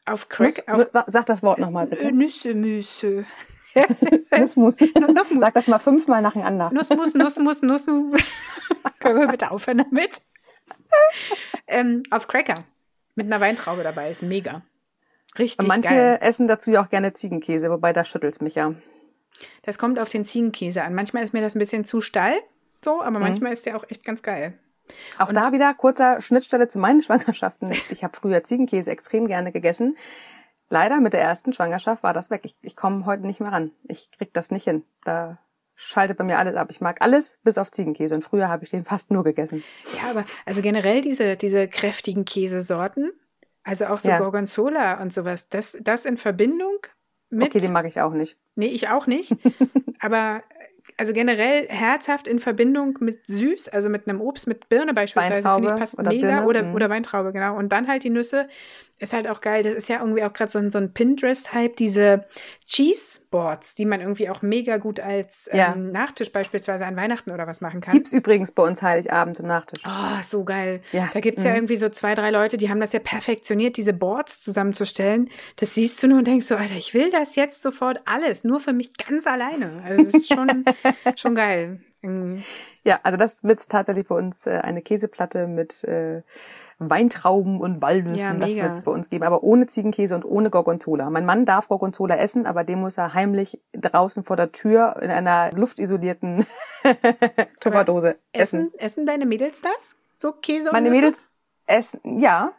Auf 0.07 0.29
Crack. 0.29 0.67
Nuss, 0.69 0.95
auf, 0.95 1.05
sag 1.07 1.27
das 1.27 1.43
Wort 1.43 1.59
nochmal 1.59 1.87
bitte. 1.87 2.13
Nüsse, 2.13 2.55
Müsse. 2.55 3.25
Nussmus. 4.39 4.75
Nussmus. 4.81 5.41
Sag 5.41 5.55
das 5.55 5.67
mal 5.67 5.79
fünfmal 5.79 6.23
nacheinander. 6.23 6.71
Nussmus, 6.73 7.15
Nussmus, 7.15 7.63
Nussmus. 7.63 8.23
Können 9.01 9.21
wir 9.21 9.29
bitte 9.29 9.51
aufhören 9.51 9.79
damit? 9.79 10.21
ähm, 11.67 12.03
auf 12.11 12.29
Cracker. 12.29 12.65
Mit 13.15 13.27
einer 13.27 13.41
Weintraube 13.41 13.83
dabei. 13.83 14.11
Ist 14.11 14.23
mega. 14.23 14.63
Richtig 15.39 15.59
Und 15.59 15.69
manche 15.69 15.89
geil. 15.89 16.19
essen 16.21 16.47
dazu 16.47 16.71
ja 16.71 16.83
auch 16.83 16.91
gerne 16.91 17.13
Ziegenkäse, 17.13 17.71
wobei 17.71 17.93
da 17.93 18.05
schüttelt's 18.05 18.41
mich 18.41 18.55
ja. 18.55 18.75
Das 19.63 19.79
kommt 19.79 19.99
auf 19.99 20.09
den 20.09 20.25
Ziegenkäse 20.25 20.83
an. 20.83 20.95
Manchmal 20.95 21.25
ist 21.25 21.33
mir 21.33 21.41
das 21.41 21.57
ein 21.57 21.59
bisschen 21.59 21.85
zu 21.85 22.01
steil, 22.01 22.37
so, 22.85 23.03
aber 23.03 23.19
mhm. 23.19 23.25
manchmal 23.25 23.53
ist 23.53 23.67
der 23.67 23.77
auch 23.77 23.85
echt 23.89 24.05
ganz 24.05 24.23
geil. 24.23 24.57
Auch 25.19 25.29
Und 25.29 25.35
da 25.35 25.53
wieder 25.53 25.73
kurzer 25.75 26.21
Schnittstelle 26.21 26.69
zu 26.69 26.79
meinen 26.79 27.03
Schwangerschaften. 27.03 27.73
Ich 27.91 28.05
habe 28.05 28.17
früher 28.17 28.45
Ziegenkäse 28.45 28.91
extrem 28.91 29.27
gerne 29.27 29.53
gegessen. 29.53 29.97
Leider 30.71 31.01
mit 31.01 31.13
der 31.13 31.21
ersten 31.21 31.53
Schwangerschaft 31.53 32.03
war 32.03 32.13
das 32.13 32.31
weg. 32.31 32.43
Ich, 32.45 32.57
ich 32.63 32.77
komme 32.77 33.07
heute 33.07 33.27
nicht 33.27 33.41
mehr 33.41 33.53
ran. 33.53 33.71
Ich 33.89 34.11
krieg 34.11 34.33
das 34.33 34.51
nicht 34.51 34.65
hin. 34.65 34.85
Da 35.05 35.39
schaltet 35.75 36.19
bei 36.19 36.25
mir 36.25 36.39
alles 36.39 36.57
ab. 36.57 36.69
Ich 36.71 36.81
mag 36.81 37.03
alles 37.03 37.39
bis 37.43 37.59
auf 37.59 37.71
Ziegenkäse. 37.71 38.15
Und 38.15 38.23
früher 38.23 38.49
habe 38.49 38.65
ich 38.65 38.71
den 38.71 38.85
fast 38.85 39.11
nur 39.11 39.25
gegessen. 39.25 39.63
Ja, 39.97 40.11
aber 40.11 40.25
also 40.47 40.63
generell 40.63 41.01
diese, 41.01 41.37
diese 41.37 41.69
kräftigen 41.69 42.25
Käsesorten, 42.25 43.13
also 43.63 43.87
auch 43.87 43.99
so 43.99 44.09
ja. 44.09 44.19
Gorgonzola 44.19 45.01
und 45.01 45.13
sowas, 45.13 45.49
das, 45.49 45.77
das 45.81 46.05
in 46.05 46.17
Verbindung 46.17 46.79
mit. 47.31 47.49
Okay, 47.49 47.59
den 47.59 47.73
mag 47.73 47.87
ich 47.87 48.01
auch 48.01 48.13
nicht. 48.13 48.37
Nee, 48.55 48.67
ich 48.67 48.89
auch 48.89 49.07
nicht. 49.07 49.37
aber 50.01 50.43
also 50.97 51.13
generell 51.13 51.69
herzhaft 51.69 52.29
in 52.29 52.39
Verbindung 52.39 52.99
mit 53.01 53.27
süß, 53.27 53.69
also 53.69 53.89
mit 53.89 54.07
einem 54.07 54.21
Obst, 54.21 54.47
mit 54.47 54.69
Birne 54.69 54.95
beispielsweise, 54.95 55.43
finde 55.43 55.73
ich 55.73 55.79
passt 55.79 55.99
oder 55.99 56.11
mega. 56.11 56.27
Birne, 56.27 56.47
oder, 56.47 56.63
mhm. 56.63 56.75
oder 56.75 56.91
Weintraube, 56.91 57.33
genau. 57.33 57.57
Und 57.57 57.71
dann 57.71 57.89
halt 57.89 58.05
die 58.05 58.11
Nüsse 58.11 58.49
ist 58.99 59.13
halt 59.13 59.29
auch 59.29 59.41
geil. 59.41 59.63
Das 59.63 59.75
ist 59.75 59.89
ja 59.89 60.01
irgendwie 60.01 60.23
auch 60.23 60.33
gerade 60.33 60.51
so 60.51 60.59
ein, 60.59 60.71
so 60.71 60.79
ein 60.79 60.93
Pinterest-Hype, 60.93 61.77
diese 61.77 62.27
Cheese-Boards, 62.67 63.75
die 63.75 63.87
man 63.87 64.01
irgendwie 64.01 64.31
auch 64.31 64.43
mega 64.43 64.77
gut 64.77 65.01
als 65.01 65.49
ähm, 65.51 65.59
ja. 65.59 65.75
Nachtisch 65.75 66.31
beispielsweise 66.31 66.87
an 66.87 66.97
Weihnachten 66.97 67.31
oder 67.33 67.47
was 67.47 67.61
machen 67.61 67.81
kann. 67.81 67.93
Gibt's 67.93 68.13
übrigens 68.13 68.53
bei 68.53 68.63
uns 68.63 68.83
Heiligabend 68.83 69.37
zum 69.37 69.47
Nachtisch. 69.47 69.83
Oh, 69.87 70.23
so 70.23 70.45
geil. 70.45 70.81
Ja. 70.93 71.11
Da 71.13 71.21
gibt's 71.21 71.43
mhm. 71.43 71.49
ja 71.49 71.55
irgendwie 71.57 71.77
so 71.77 71.89
zwei, 71.89 72.15
drei 72.15 72.31
Leute, 72.31 72.57
die 72.57 72.71
haben 72.71 72.81
das 72.81 72.93
ja 72.93 73.01
perfektioniert, 73.01 73.77
diese 73.77 73.93
Boards 73.93 74.41
zusammenzustellen. 74.41 75.29
Das 75.57 75.75
siehst 75.75 76.01
du 76.03 76.09
nur 76.09 76.19
und 76.19 76.27
denkst 76.27 76.47
so, 76.47 76.57
Alter, 76.57 76.77
ich 76.77 76.95
will 76.95 77.11
das 77.11 77.35
jetzt 77.35 77.63
sofort 77.63 78.01
alles, 78.05 78.45
nur 78.45 78.61
für 78.61 78.73
mich 78.73 78.93
ganz 78.97 79.27
alleine. 79.27 79.83
Also 79.85 80.03
es 80.03 80.15
ist 80.15 80.33
schon, 80.33 80.65
schon 81.17 81.35
geil. 81.35 81.81
Irgendwie. 82.01 82.45
Ja, 82.85 83.01
also 83.03 83.17
das 83.17 83.43
wird 83.43 83.67
tatsächlich 83.69 84.07
bei 84.07 84.15
uns 84.15 84.47
äh, 84.47 84.61
eine 84.63 84.83
Käseplatte 84.83 85.47
mit 85.47 85.83
äh, 85.85 86.23
Weintrauben 86.79 87.61
und 87.61 87.81
Walnüssen, 87.81 88.41
ja, 88.41 88.47
das 88.47 88.57
wird 88.57 88.73
es 88.73 88.83
bei 88.83 88.91
uns 88.91 89.11
geben, 89.11 89.25
aber 89.25 89.43
ohne 89.43 89.67
Ziegenkäse 89.67 90.15
und 90.15 90.25
ohne 90.25 90.51
Gorgonzola. 90.51 91.09
Mein 91.11 91.25
Mann 91.27 91.45
darf 91.45 91.69
Gorgonzola 91.69 92.17
essen, 92.17 92.47
aber 92.47 92.65
den 92.65 92.81
muss 92.81 92.99
er 92.99 93.15
heimlich 93.15 93.61
draußen 93.73 94.23
vor 94.23 94.37
der 94.37 94.53
Tür 94.53 94.97
in 95.01 95.11
einer 95.11 95.53
luftisolierten 95.53 96.47
Tupperdose 97.61 98.17
essen. 98.33 98.69
essen. 98.73 98.73
Essen 98.79 99.07
deine 99.07 99.27
Mädels 99.27 99.63
das? 99.63 99.97
So 100.17 100.33
Käse 100.33 100.69
und 100.69 100.73
Meine 100.73 100.91
Nüsse? 100.91 101.01
Mädels 101.01 101.29
essen, 101.67 102.19
ja. 102.19 102.53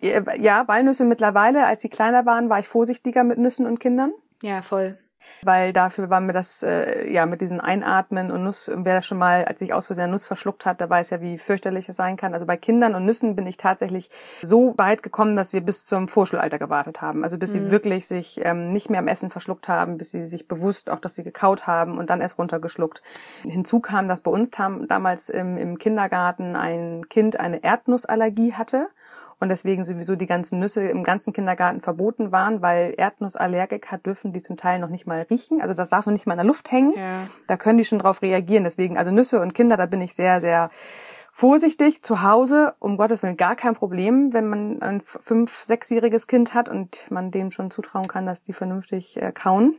Ja, 0.00 0.66
Walnüsse 0.68 1.04
mittlerweile. 1.04 1.66
Als 1.66 1.82
sie 1.82 1.88
kleiner 1.88 2.26
waren, 2.26 2.48
war 2.48 2.58
ich 2.58 2.68
vorsichtiger 2.68 3.24
mit 3.24 3.38
Nüssen 3.38 3.66
und 3.66 3.78
Kindern. 3.80 4.12
Ja, 4.42 4.62
voll 4.62 4.98
weil 5.42 5.72
dafür 5.72 6.10
war 6.10 6.20
mir 6.20 6.32
das 6.32 6.62
äh, 6.62 7.10
ja 7.10 7.26
mit 7.26 7.40
diesen 7.40 7.60
Einatmen 7.60 8.30
und 8.30 8.44
Nuss, 8.44 8.70
wer 8.74 9.02
schon 9.02 9.18
mal, 9.18 9.44
als 9.44 9.60
ich 9.60 9.72
aus 9.74 9.86
Versehen 9.86 10.10
Nuss 10.10 10.24
verschluckt 10.24 10.66
hat, 10.66 10.80
der 10.80 10.90
weiß 10.90 11.10
ja, 11.10 11.20
wie 11.20 11.38
fürchterlich 11.38 11.88
es 11.88 11.96
sein 11.96 12.16
kann. 12.16 12.34
Also 12.34 12.46
bei 12.46 12.56
Kindern 12.56 12.94
und 12.94 13.04
Nüssen 13.04 13.36
bin 13.36 13.46
ich 13.46 13.56
tatsächlich 13.56 14.10
so 14.42 14.74
weit 14.76 15.02
gekommen, 15.02 15.36
dass 15.36 15.52
wir 15.52 15.60
bis 15.60 15.86
zum 15.86 16.08
Vorschulalter 16.08 16.58
gewartet 16.58 17.02
haben. 17.02 17.24
Also 17.24 17.38
bis 17.38 17.54
mhm. 17.54 17.64
sie 17.64 17.70
wirklich 17.70 18.06
sich 18.06 18.40
ähm, 18.44 18.72
nicht 18.72 18.90
mehr 18.90 19.00
am 19.00 19.08
Essen 19.08 19.30
verschluckt 19.30 19.68
haben, 19.68 19.98
bis 19.98 20.10
sie 20.10 20.26
sich 20.26 20.48
bewusst 20.48 20.90
auch, 20.90 21.00
dass 21.00 21.14
sie 21.14 21.22
gekaut 21.22 21.66
haben 21.66 21.98
und 21.98 22.10
dann 22.10 22.20
erst 22.20 22.38
runtergeschluckt. 22.38 23.02
Hinzu 23.42 23.80
kam, 23.80 24.08
dass 24.08 24.20
bei 24.20 24.30
uns 24.30 24.50
damals 24.50 25.28
im, 25.28 25.56
im 25.56 25.78
Kindergarten 25.78 26.56
ein 26.56 27.08
Kind 27.08 27.38
eine 27.38 27.62
Erdnussallergie 27.62 28.54
hatte 28.54 28.88
und 29.42 29.48
deswegen 29.48 29.84
sowieso 29.84 30.14
die 30.14 30.28
ganzen 30.28 30.60
Nüsse 30.60 30.84
im 30.84 31.02
ganzen 31.02 31.32
Kindergarten 31.32 31.80
verboten 31.80 32.30
waren, 32.30 32.62
weil 32.62 32.94
Erdnussallergiker 32.96 33.98
dürfen 33.98 34.32
die 34.32 34.40
zum 34.40 34.56
Teil 34.56 34.78
noch 34.78 34.88
nicht 34.88 35.04
mal 35.04 35.26
riechen. 35.28 35.60
Also 35.60 35.74
das 35.74 35.88
darf 35.88 36.06
noch 36.06 36.12
nicht 36.12 36.28
mal 36.28 36.34
in 36.34 36.38
der 36.38 36.46
Luft 36.46 36.70
hängen. 36.70 36.92
Ja. 36.96 37.26
Da 37.48 37.56
können 37.56 37.76
die 37.76 37.84
schon 37.84 37.98
drauf 37.98 38.22
reagieren. 38.22 38.62
Deswegen, 38.62 38.96
also 38.96 39.10
Nüsse 39.10 39.40
und 39.40 39.52
Kinder, 39.52 39.76
da 39.76 39.86
bin 39.86 40.00
ich 40.00 40.14
sehr, 40.14 40.40
sehr 40.40 40.70
vorsichtig. 41.32 42.04
Zu 42.04 42.22
Hause, 42.22 42.74
um 42.78 42.96
Gottes 42.96 43.24
Willen, 43.24 43.36
gar 43.36 43.56
kein 43.56 43.74
Problem, 43.74 44.32
wenn 44.32 44.46
man 44.46 44.80
ein 44.80 45.00
fünf-, 45.00 45.64
sechsjähriges 45.64 46.28
Kind 46.28 46.54
hat 46.54 46.68
und 46.68 47.10
man 47.10 47.32
denen 47.32 47.50
schon 47.50 47.72
zutrauen 47.72 48.06
kann, 48.06 48.26
dass 48.26 48.42
die 48.42 48.52
vernünftig 48.52 49.20
äh, 49.20 49.32
kauen. 49.32 49.76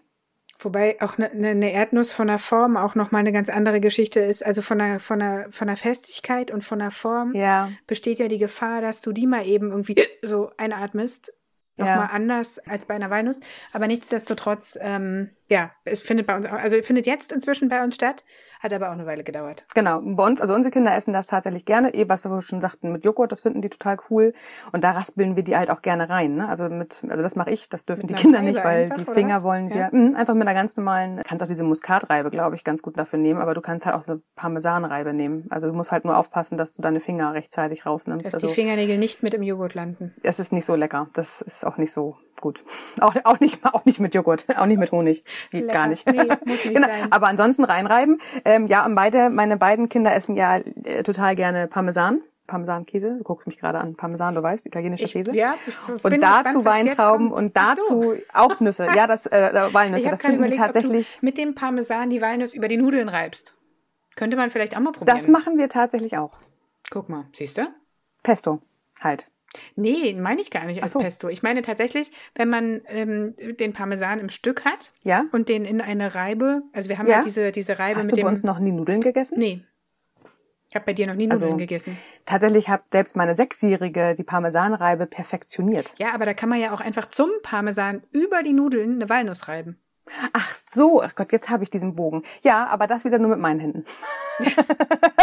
Wobei 0.63 1.01
auch 1.01 1.17
eine, 1.17 1.29
eine 1.32 1.72
Erdnuss 1.72 2.12
von 2.12 2.27
der 2.27 2.39
Form 2.39 2.77
auch 2.77 2.96
nochmal 2.96 3.20
eine 3.20 3.32
ganz 3.32 3.50
andere 3.50 3.79
Geschichte 3.79 4.20
ist. 4.20 4.46
Also 4.46 4.62
von 4.62 4.79
der, 4.79 5.00
von 5.00 5.20
der, 5.20 5.48
von 5.51 5.67
der 5.67 5.77
Festigkeit 5.77 6.51
und 6.51 6.63
von 6.63 6.79
der 6.79 6.91
Form 6.91 7.34
ja. 7.36 7.70
besteht 7.88 8.20
ja 8.20 8.27
die 8.27 8.38
Gefahr, 8.38 8.82
dass 8.82 9.01
du 9.01 9.12
die 9.12 9.27
mal 9.27 9.46
eben 9.46 9.72
irgendwie 9.72 10.01
so 10.22 10.51
einatmest. 10.58 11.34
Nochmal 11.75 11.98
ja. 11.98 12.10
anders 12.12 12.60
als 12.60 12.86
bei 12.86 12.93
einer 12.93 13.10
Walnuss. 13.10 13.39
Aber 13.72 13.88
nichtsdestotrotz, 13.88 14.77
ähm, 14.79 15.32
ja, 15.50 15.72
es 15.84 16.02
findet 16.02 16.26
bei 16.26 16.36
uns, 16.36 16.46
also 16.46 16.82
findet 16.82 17.06
jetzt 17.06 17.32
inzwischen 17.32 17.70
bei 17.70 17.84
uns 17.84 17.96
statt. 17.96 18.24
Hat 18.62 18.74
aber 18.74 18.88
auch 18.88 18.94
eine 18.94 19.06
Weile 19.06 19.26
gedauert. 19.26 19.66
Genau. 19.76 20.00
Bei 20.02 20.26
uns, 20.26 20.40
also 20.40 20.54
unsere 20.54 20.72
Kinder 20.72 20.96
essen 20.96 21.12
das 21.12 21.28
tatsächlich 21.28 21.66
gerne. 21.66 21.94
Eh, 21.94 22.08
was 22.08 22.24
wir 22.24 22.42
schon 22.42 22.62
sagten 22.62 22.94
mit 22.94 23.04
Joghurt, 23.04 23.34
das 23.34 23.42
finden 23.42 23.62
die 23.62 23.70
total 23.70 23.98
cool. 24.10 24.34
Und 24.72 24.86
da 24.86 24.92
raspeln 24.92 25.36
wir 25.36 25.44
die 25.44 25.58
halt 25.58 25.70
auch 25.70 25.82
gerne 25.82 26.10
rein. 26.10 26.36
Ne? 26.36 26.48
Also 26.48 26.70
mit, 26.70 27.04
also 27.10 27.22
das 27.22 27.36
mache 27.36 27.52
ich, 27.52 27.68
das 27.68 27.84
dürfen 27.84 28.04
mit 28.04 28.12
die 28.12 28.14
Kinder 28.14 28.42
nicht, 28.42 28.64
weil 28.64 28.84
einfach, 28.84 28.98
die 29.00 29.06
Finger 29.06 29.44
wollen 29.44 29.70
wir. 29.70 29.76
Ja. 29.76 29.90
Mh, 29.92 30.18
einfach 30.18 30.34
mit 30.34 30.48
einer 30.48 30.54
ganz 30.54 30.78
normalen, 30.78 31.22
kannst 31.26 31.44
auch 31.44 31.48
diese 31.48 31.66
Muskatreibe, 31.66 32.32
glaube 32.32 32.56
ich, 32.56 32.64
ganz 32.64 32.82
gut 32.82 32.98
dafür 32.98 33.20
nehmen, 33.20 33.42
aber 33.42 33.54
du 33.54 33.60
kannst 33.60 33.86
halt 33.86 33.96
auch 33.96 34.02
so 34.02 34.22
Parmesanreibe 34.36 35.14
nehmen. 35.14 35.48
Also 35.50 35.68
du 35.68 35.74
musst 35.74 35.92
halt 35.92 36.06
nur 36.06 36.18
aufpassen, 36.18 36.58
dass 36.58 36.74
du 36.74 36.82
deine 36.82 37.02
Finger 37.02 37.34
rechtzeitig 37.34 37.86
rausnimmst. 37.86 38.28
Dass 38.28 38.36
also, 38.36 38.48
die 38.48 38.54
Fingernägel 38.54 38.98
nicht 38.98 39.24
mit 39.24 39.34
im 39.34 39.44
Joghurt 39.44 39.74
landen. 39.74 40.14
Es 40.24 40.40
ist 40.40 40.54
nicht 40.54 40.66
so 40.66 40.76
lecker. 40.76 41.10
Das 41.14 41.42
ist 41.42 41.66
auch 41.66 41.76
nicht 41.76 41.92
so 41.92 42.16
gut. 42.42 42.63
Auch, 43.02 43.16
auch 43.24 43.40
nicht 43.40 43.66
auch 43.66 43.86
nicht 43.86 44.00
mit 44.00 44.13
Joghurt, 44.16 44.46
auch 44.58 44.66
nicht 44.66 44.78
mit 44.78 44.92
Honig. 44.92 45.24
Geht 45.52 45.62
Lecker. 45.63 45.74
gar 45.74 45.88
nicht. 45.88 46.06
Nee, 46.08 46.28
nicht 46.46 46.63
genau. 46.74 46.88
Sein. 46.88 47.12
Aber 47.12 47.28
ansonsten 47.28 47.63
reinreiben. 47.63 48.22
Ähm, 48.46 48.68
ja, 48.68 48.86
und 48.86 48.96
beide, 48.96 49.30
meine 49.30 49.58
beiden 49.58 49.90
Kinder 49.90 50.13
essen 50.13 50.36
ja 50.36 50.58
äh, 50.58 51.04
total 51.04 51.36
gerne 51.36 51.68
Parmesan. 51.68 52.22
Parmesankäse, 52.46 53.16
du 53.18 53.24
guckst 53.24 53.48
mich 53.48 53.58
gerade 53.58 53.80
an, 53.80 53.96
Parmesan, 53.96 54.36
du 54.36 54.44
weißt, 54.44 54.66
italienischer 54.66 55.08
Käse. 55.08 55.36
Ja, 55.36 55.56
ich 55.66 56.04
und 56.04 56.22
dazu 56.22 56.66
Weintrauben 56.66 57.32
und 57.32 57.56
dazu 57.56 58.02
so. 58.02 58.16
auch 58.34 58.60
Nüsse. 58.60 58.86
Ja, 58.96 59.08
das 59.08 59.25
äh, 59.28 59.70
Walnüsse, 59.72 60.10
das 60.10 60.22
finde 60.22 60.48
ich 60.48 60.58
tatsächlich. 60.58 61.20
mit 61.22 61.38
dem 61.38 61.56
Parmesan 61.56 62.10
die 62.10 62.22
Walnüsse 62.22 62.58
über 62.58 62.68
die 62.68 62.78
Nudeln 62.78 63.08
reibst. 63.08 63.56
Könnte 64.16 64.36
man 64.38 64.52
vielleicht 64.52 64.75
auch 64.75 64.82
mal 64.82 64.92
probieren. 64.92 65.18
Das 65.18 65.28
machen 65.30 65.58
wir 65.58 65.70
tatsächlich 65.70 66.18
auch. 66.18 66.38
Guck 66.92 67.10
mal, 67.10 67.25
siehst 67.34 67.58
du? 67.58 67.68
Pesto, 68.24 68.62
halt. 69.02 69.28
Nee, 69.75 70.13
meine 70.13 70.41
ich 70.41 70.51
gar 70.51 70.65
nicht 70.65 70.81
als 70.83 70.93
so. 70.93 71.00
Pesto. 71.00 71.29
Ich 71.29 71.43
meine 71.43 71.62
tatsächlich, 71.62 72.12
wenn 72.36 72.50
man 72.50 72.81
ähm, 72.88 73.36
den 73.60 73.74
Parmesan 73.74 74.19
im 74.19 74.29
Stück 74.29 74.65
hat 74.65 74.91
ja? 75.03 75.25
und 75.31 75.50
den 75.50 75.65
in 75.65 75.81
eine 75.81 76.15
Reibe, 76.15 76.63
also 76.74 76.89
wir 76.89 76.98
haben 76.98 77.07
ja, 77.07 77.17
ja 77.17 77.24
diese, 77.24 77.51
diese 77.51 77.79
Reibe 77.79 77.98
Hast 77.98 78.05
mit 78.05 78.13
du 78.13 78.15
dem. 78.17 78.24
bei 78.24 78.29
uns 78.29 78.43
noch 78.43 78.60
nie 78.60 78.72
Nudeln 78.72 79.01
gegessen? 79.01 79.38
Nee. 79.38 79.63
Ich 80.69 80.75
habe 80.75 80.86
bei 80.86 80.93
dir 80.93 81.05
noch 81.05 81.13
nie 81.13 81.27
Nudeln 81.27 81.43
also, 81.43 81.57
gegessen. 81.57 81.98
Tatsächlich 82.25 82.67
hat 82.67 82.81
selbst 82.91 83.15
meine 83.15 83.36
Sechsjährige 83.36 84.15
die 84.17 84.24
Parmesanreibe 84.24 85.05
perfektioniert. 85.05 85.93
Ja, 86.00 86.15
aber 86.15 86.25
da 86.25 86.33
kann 86.33 86.50
man 86.50 86.60
ja 86.60 86.74
auch 86.74 86.81
einfach 86.81 87.07
zum 87.10 87.29
Parmesan 87.43 88.01
über 88.10 88.41
die 88.41 88.53
Nudeln 88.53 88.95
eine 88.95 89.07
Walnuss 89.07 89.48
reiben. 89.48 89.77
Ach 90.33 90.55
so, 90.55 91.01
ach 91.01 91.15
Gott, 91.15 91.31
jetzt 91.31 91.50
habe 91.50 91.63
ich 91.63 91.69
diesen 91.69 91.95
Bogen. 91.95 92.24
Ja, 92.43 92.67
aber 92.67 92.88
das 92.88 93.05
wieder 93.05 93.19
nur 93.19 93.29
mit 93.29 93.39
meinen 93.39 93.60
Händen. 93.60 93.86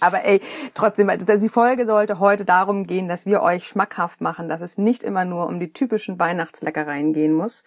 Aber 0.00 0.24
ey, 0.24 0.40
trotzdem, 0.74 1.10
die 1.18 1.48
Folge 1.48 1.86
sollte 1.86 2.18
heute 2.18 2.44
darum 2.44 2.86
gehen, 2.86 3.08
dass 3.08 3.26
wir 3.26 3.42
euch 3.42 3.66
schmackhaft 3.66 4.20
machen, 4.20 4.48
dass 4.48 4.60
es 4.60 4.78
nicht 4.78 5.02
immer 5.02 5.24
nur 5.24 5.46
um 5.46 5.60
die 5.60 5.72
typischen 5.72 6.18
Weihnachtsleckereien 6.18 7.12
gehen 7.12 7.32
muss 7.32 7.64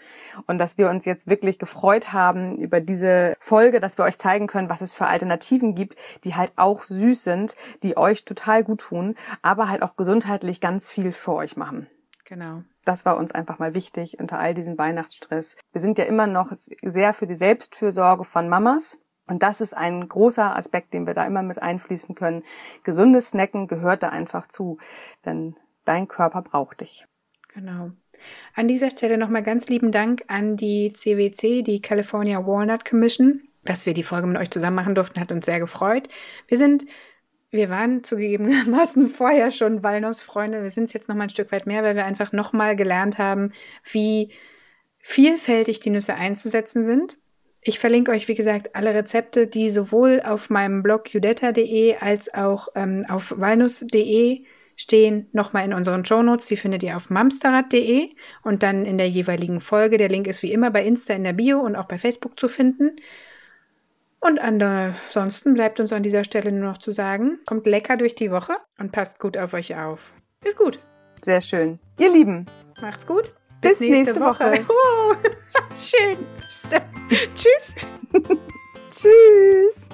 und 0.48 0.58
dass 0.58 0.78
wir 0.78 0.90
uns 0.90 1.06
jetzt 1.06 1.30
wirklich 1.30 1.60
gefreut 1.60 2.14
haben 2.14 2.58
über 2.58 2.82
diese 2.82 3.36
Folge, 3.40 3.80
dass 3.80 3.98
wir 3.98 4.06
euch 4.06 4.18
zeigen 4.18 4.48
können, 4.48 4.70
was 4.70 4.82
es 4.82 4.94
für 4.94 5.08
Alternativen 5.08 5.76
gibt, 5.76 5.96
die 6.24 6.36
halt 6.36 6.52
auch 6.56 6.84
süß 6.84 7.24
sind, 7.24 7.56
die 7.84 7.98
euch 7.98 8.26
total 8.26 8.64
gut 8.64 8.82
tun, 8.82 9.16
aber 9.42 9.70
halt 9.70 9.82
auch 9.82 9.96
gesundheitlich 9.96 10.62
ganz 10.62 10.90
viel 10.90 11.12
für 11.12 11.34
euch 11.34 11.58
machen. 11.58 11.88
Genau. 12.26 12.64
Das 12.84 13.06
war 13.06 13.18
uns 13.18 13.32
einfach 13.32 13.60
mal 13.60 13.76
wichtig 13.76 14.20
unter 14.20 14.40
all 14.40 14.54
diesem 14.54 14.78
Weihnachtsstress. 14.78 15.56
Wir 15.72 15.82
sind 15.82 15.98
ja 15.98 16.06
immer 16.06 16.28
noch 16.28 16.52
sehr 16.84 17.14
für 17.14 17.28
die 17.28 17.36
Selbstfürsorge 17.36 18.24
von 18.24 18.50
Mamas. 18.50 19.00
Und 19.28 19.42
das 19.42 19.62
ist 19.62 19.76
ein 19.76 20.06
großer 20.06 20.56
Aspekt, 20.56 20.94
den 20.94 21.08
wir 21.08 21.14
da 21.14 21.26
immer 21.26 21.42
mit 21.42 21.62
einfließen 21.62 22.16
können. 22.16 22.44
Gesundes 22.84 23.30
Snacken 23.30 23.68
gehört 23.68 24.04
da 24.04 24.10
einfach 24.10 24.48
zu, 24.48 24.78
denn 25.26 25.56
dein 25.84 26.08
Körper 26.08 26.42
braucht 26.42 26.82
dich. 26.82 27.08
Genau. 27.54 27.92
An 28.54 28.68
dieser 28.68 28.92
Stelle 28.92 29.18
nochmal 29.18 29.44
ganz 29.44 29.68
lieben 29.68 29.92
Dank 29.92 30.24
an 30.28 30.58
die 30.58 30.94
CWC, 30.94 31.64
die 31.64 31.82
California 31.82 32.46
Walnut 32.46 32.86
Commission, 32.86 33.42
dass 33.64 33.86
wir 33.86 33.94
die 33.94 34.04
Folge 34.04 34.28
mit 34.28 34.38
euch 34.38 34.52
zusammen 34.52 34.76
machen 34.76 34.96
durften, 34.96 35.20
hat 35.20 35.32
uns 35.32 35.46
sehr 35.46 35.60
gefreut. 35.60 36.08
Wir 36.48 36.58
sind 36.58 36.86
wir 37.52 37.70
waren 37.70 38.04
zugegebenermaßen 38.04 39.08
vorher 39.10 39.50
schon 39.50 39.82
Walnussfreunde. 39.82 40.62
Wir 40.62 40.70
sind 40.70 40.86
es 40.86 40.94
jetzt 40.94 41.08
noch 41.10 41.16
mal 41.16 41.24
ein 41.24 41.30
Stück 41.30 41.52
weit 41.52 41.66
mehr, 41.66 41.84
weil 41.84 41.96
wir 41.96 42.06
einfach 42.06 42.32
noch 42.32 42.54
mal 42.54 42.76
gelernt 42.76 43.18
haben, 43.18 43.54
wie 43.84 44.32
vielfältig 45.00 45.80
die 45.80 45.90
Nüsse 45.90 46.16
einzusetzen 46.16 46.84
sind. 46.84 47.18
Ich 47.68 47.80
verlinke 47.80 48.12
euch, 48.12 48.28
wie 48.28 48.36
gesagt, 48.36 48.76
alle 48.76 48.94
Rezepte, 48.94 49.48
die 49.48 49.72
sowohl 49.72 50.22
auf 50.24 50.52
meinem 50.52 50.84
Blog 50.84 51.12
judetta.de 51.12 51.96
als 51.98 52.32
auch 52.32 52.68
ähm, 52.76 53.04
auf 53.10 53.34
walnuss.de 53.38 54.44
stehen, 54.76 55.28
nochmal 55.32 55.66
in 55.66 55.74
unseren 55.74 56.06
Shownotes. 56.06 56.46
Die 56.46 56.58
findet 56.58 56.84
ihr 56.84 56.96
auf 56.96 57.10
mamsterrad.de 57.10 58.12
und 58.44 58.62
dann 58.62 58.86
in 58.86 59.00
der 59.00 59.10
jeweiligen 59.10 59.62
Folge. 59.62 59.98
Der 59.98 60.10
Link 60.10 60.28
ist 60.28 60.44
wie 60.44 60.54
immer 60.54 60.70
bei 60.70 60.86
Insta 60.86 61.16
in 61.16 61.24
der 61.24 61.34
Bio 61.34 61.60
und 61.60 61.76
auch 61.76 61.86
bei 61.86 61.98
Facebook 61.98 62.40
zu 62.40 62.48
finden. 62.48 62.98
Und 64.20 64.38
ansonsten 64.38 65.56
bleibt 65.56 65.80
uns 65.80 65.92
an 65.92 66.04
dieser 66.04 66.24
Stelle 66.24 66.52
nur 66.52 66.70
noch 66.70 66.78
zu 66.78 66.92
sagen, 66.92 67.40
kommt 67.48 67.66
lecker 67.66 67.98
durch 67.98 68.14
die 68.14 68.30
Woche 68.30 68.58
und 68.78 68.92
passt 68.92 69.20
gut 69.20 69.38
auf 69.38 69.56
euch 69.56 69.76
auf. 69.76 70.14
Ist 70.44 70.58
gut. 70.58 70.78
Sehr 71.24 71.42
schön. 71.42 71.80
Ihr 71.98 72.12
Lieben. 72.12 72.46
Macht's 72.80 73.08
gut. 73.08 73.34
Bis, 73.62 73.80
Bis 73.80 73.90
nächste, 73.90 74.20
nächste, 74.20 74.22
Woche. 74.22 74.44
Woche. 74.68 75.18
Schön. 75.78 76.18
Tschüss. 77.36 77.76
Tschüss. 78.92 79.90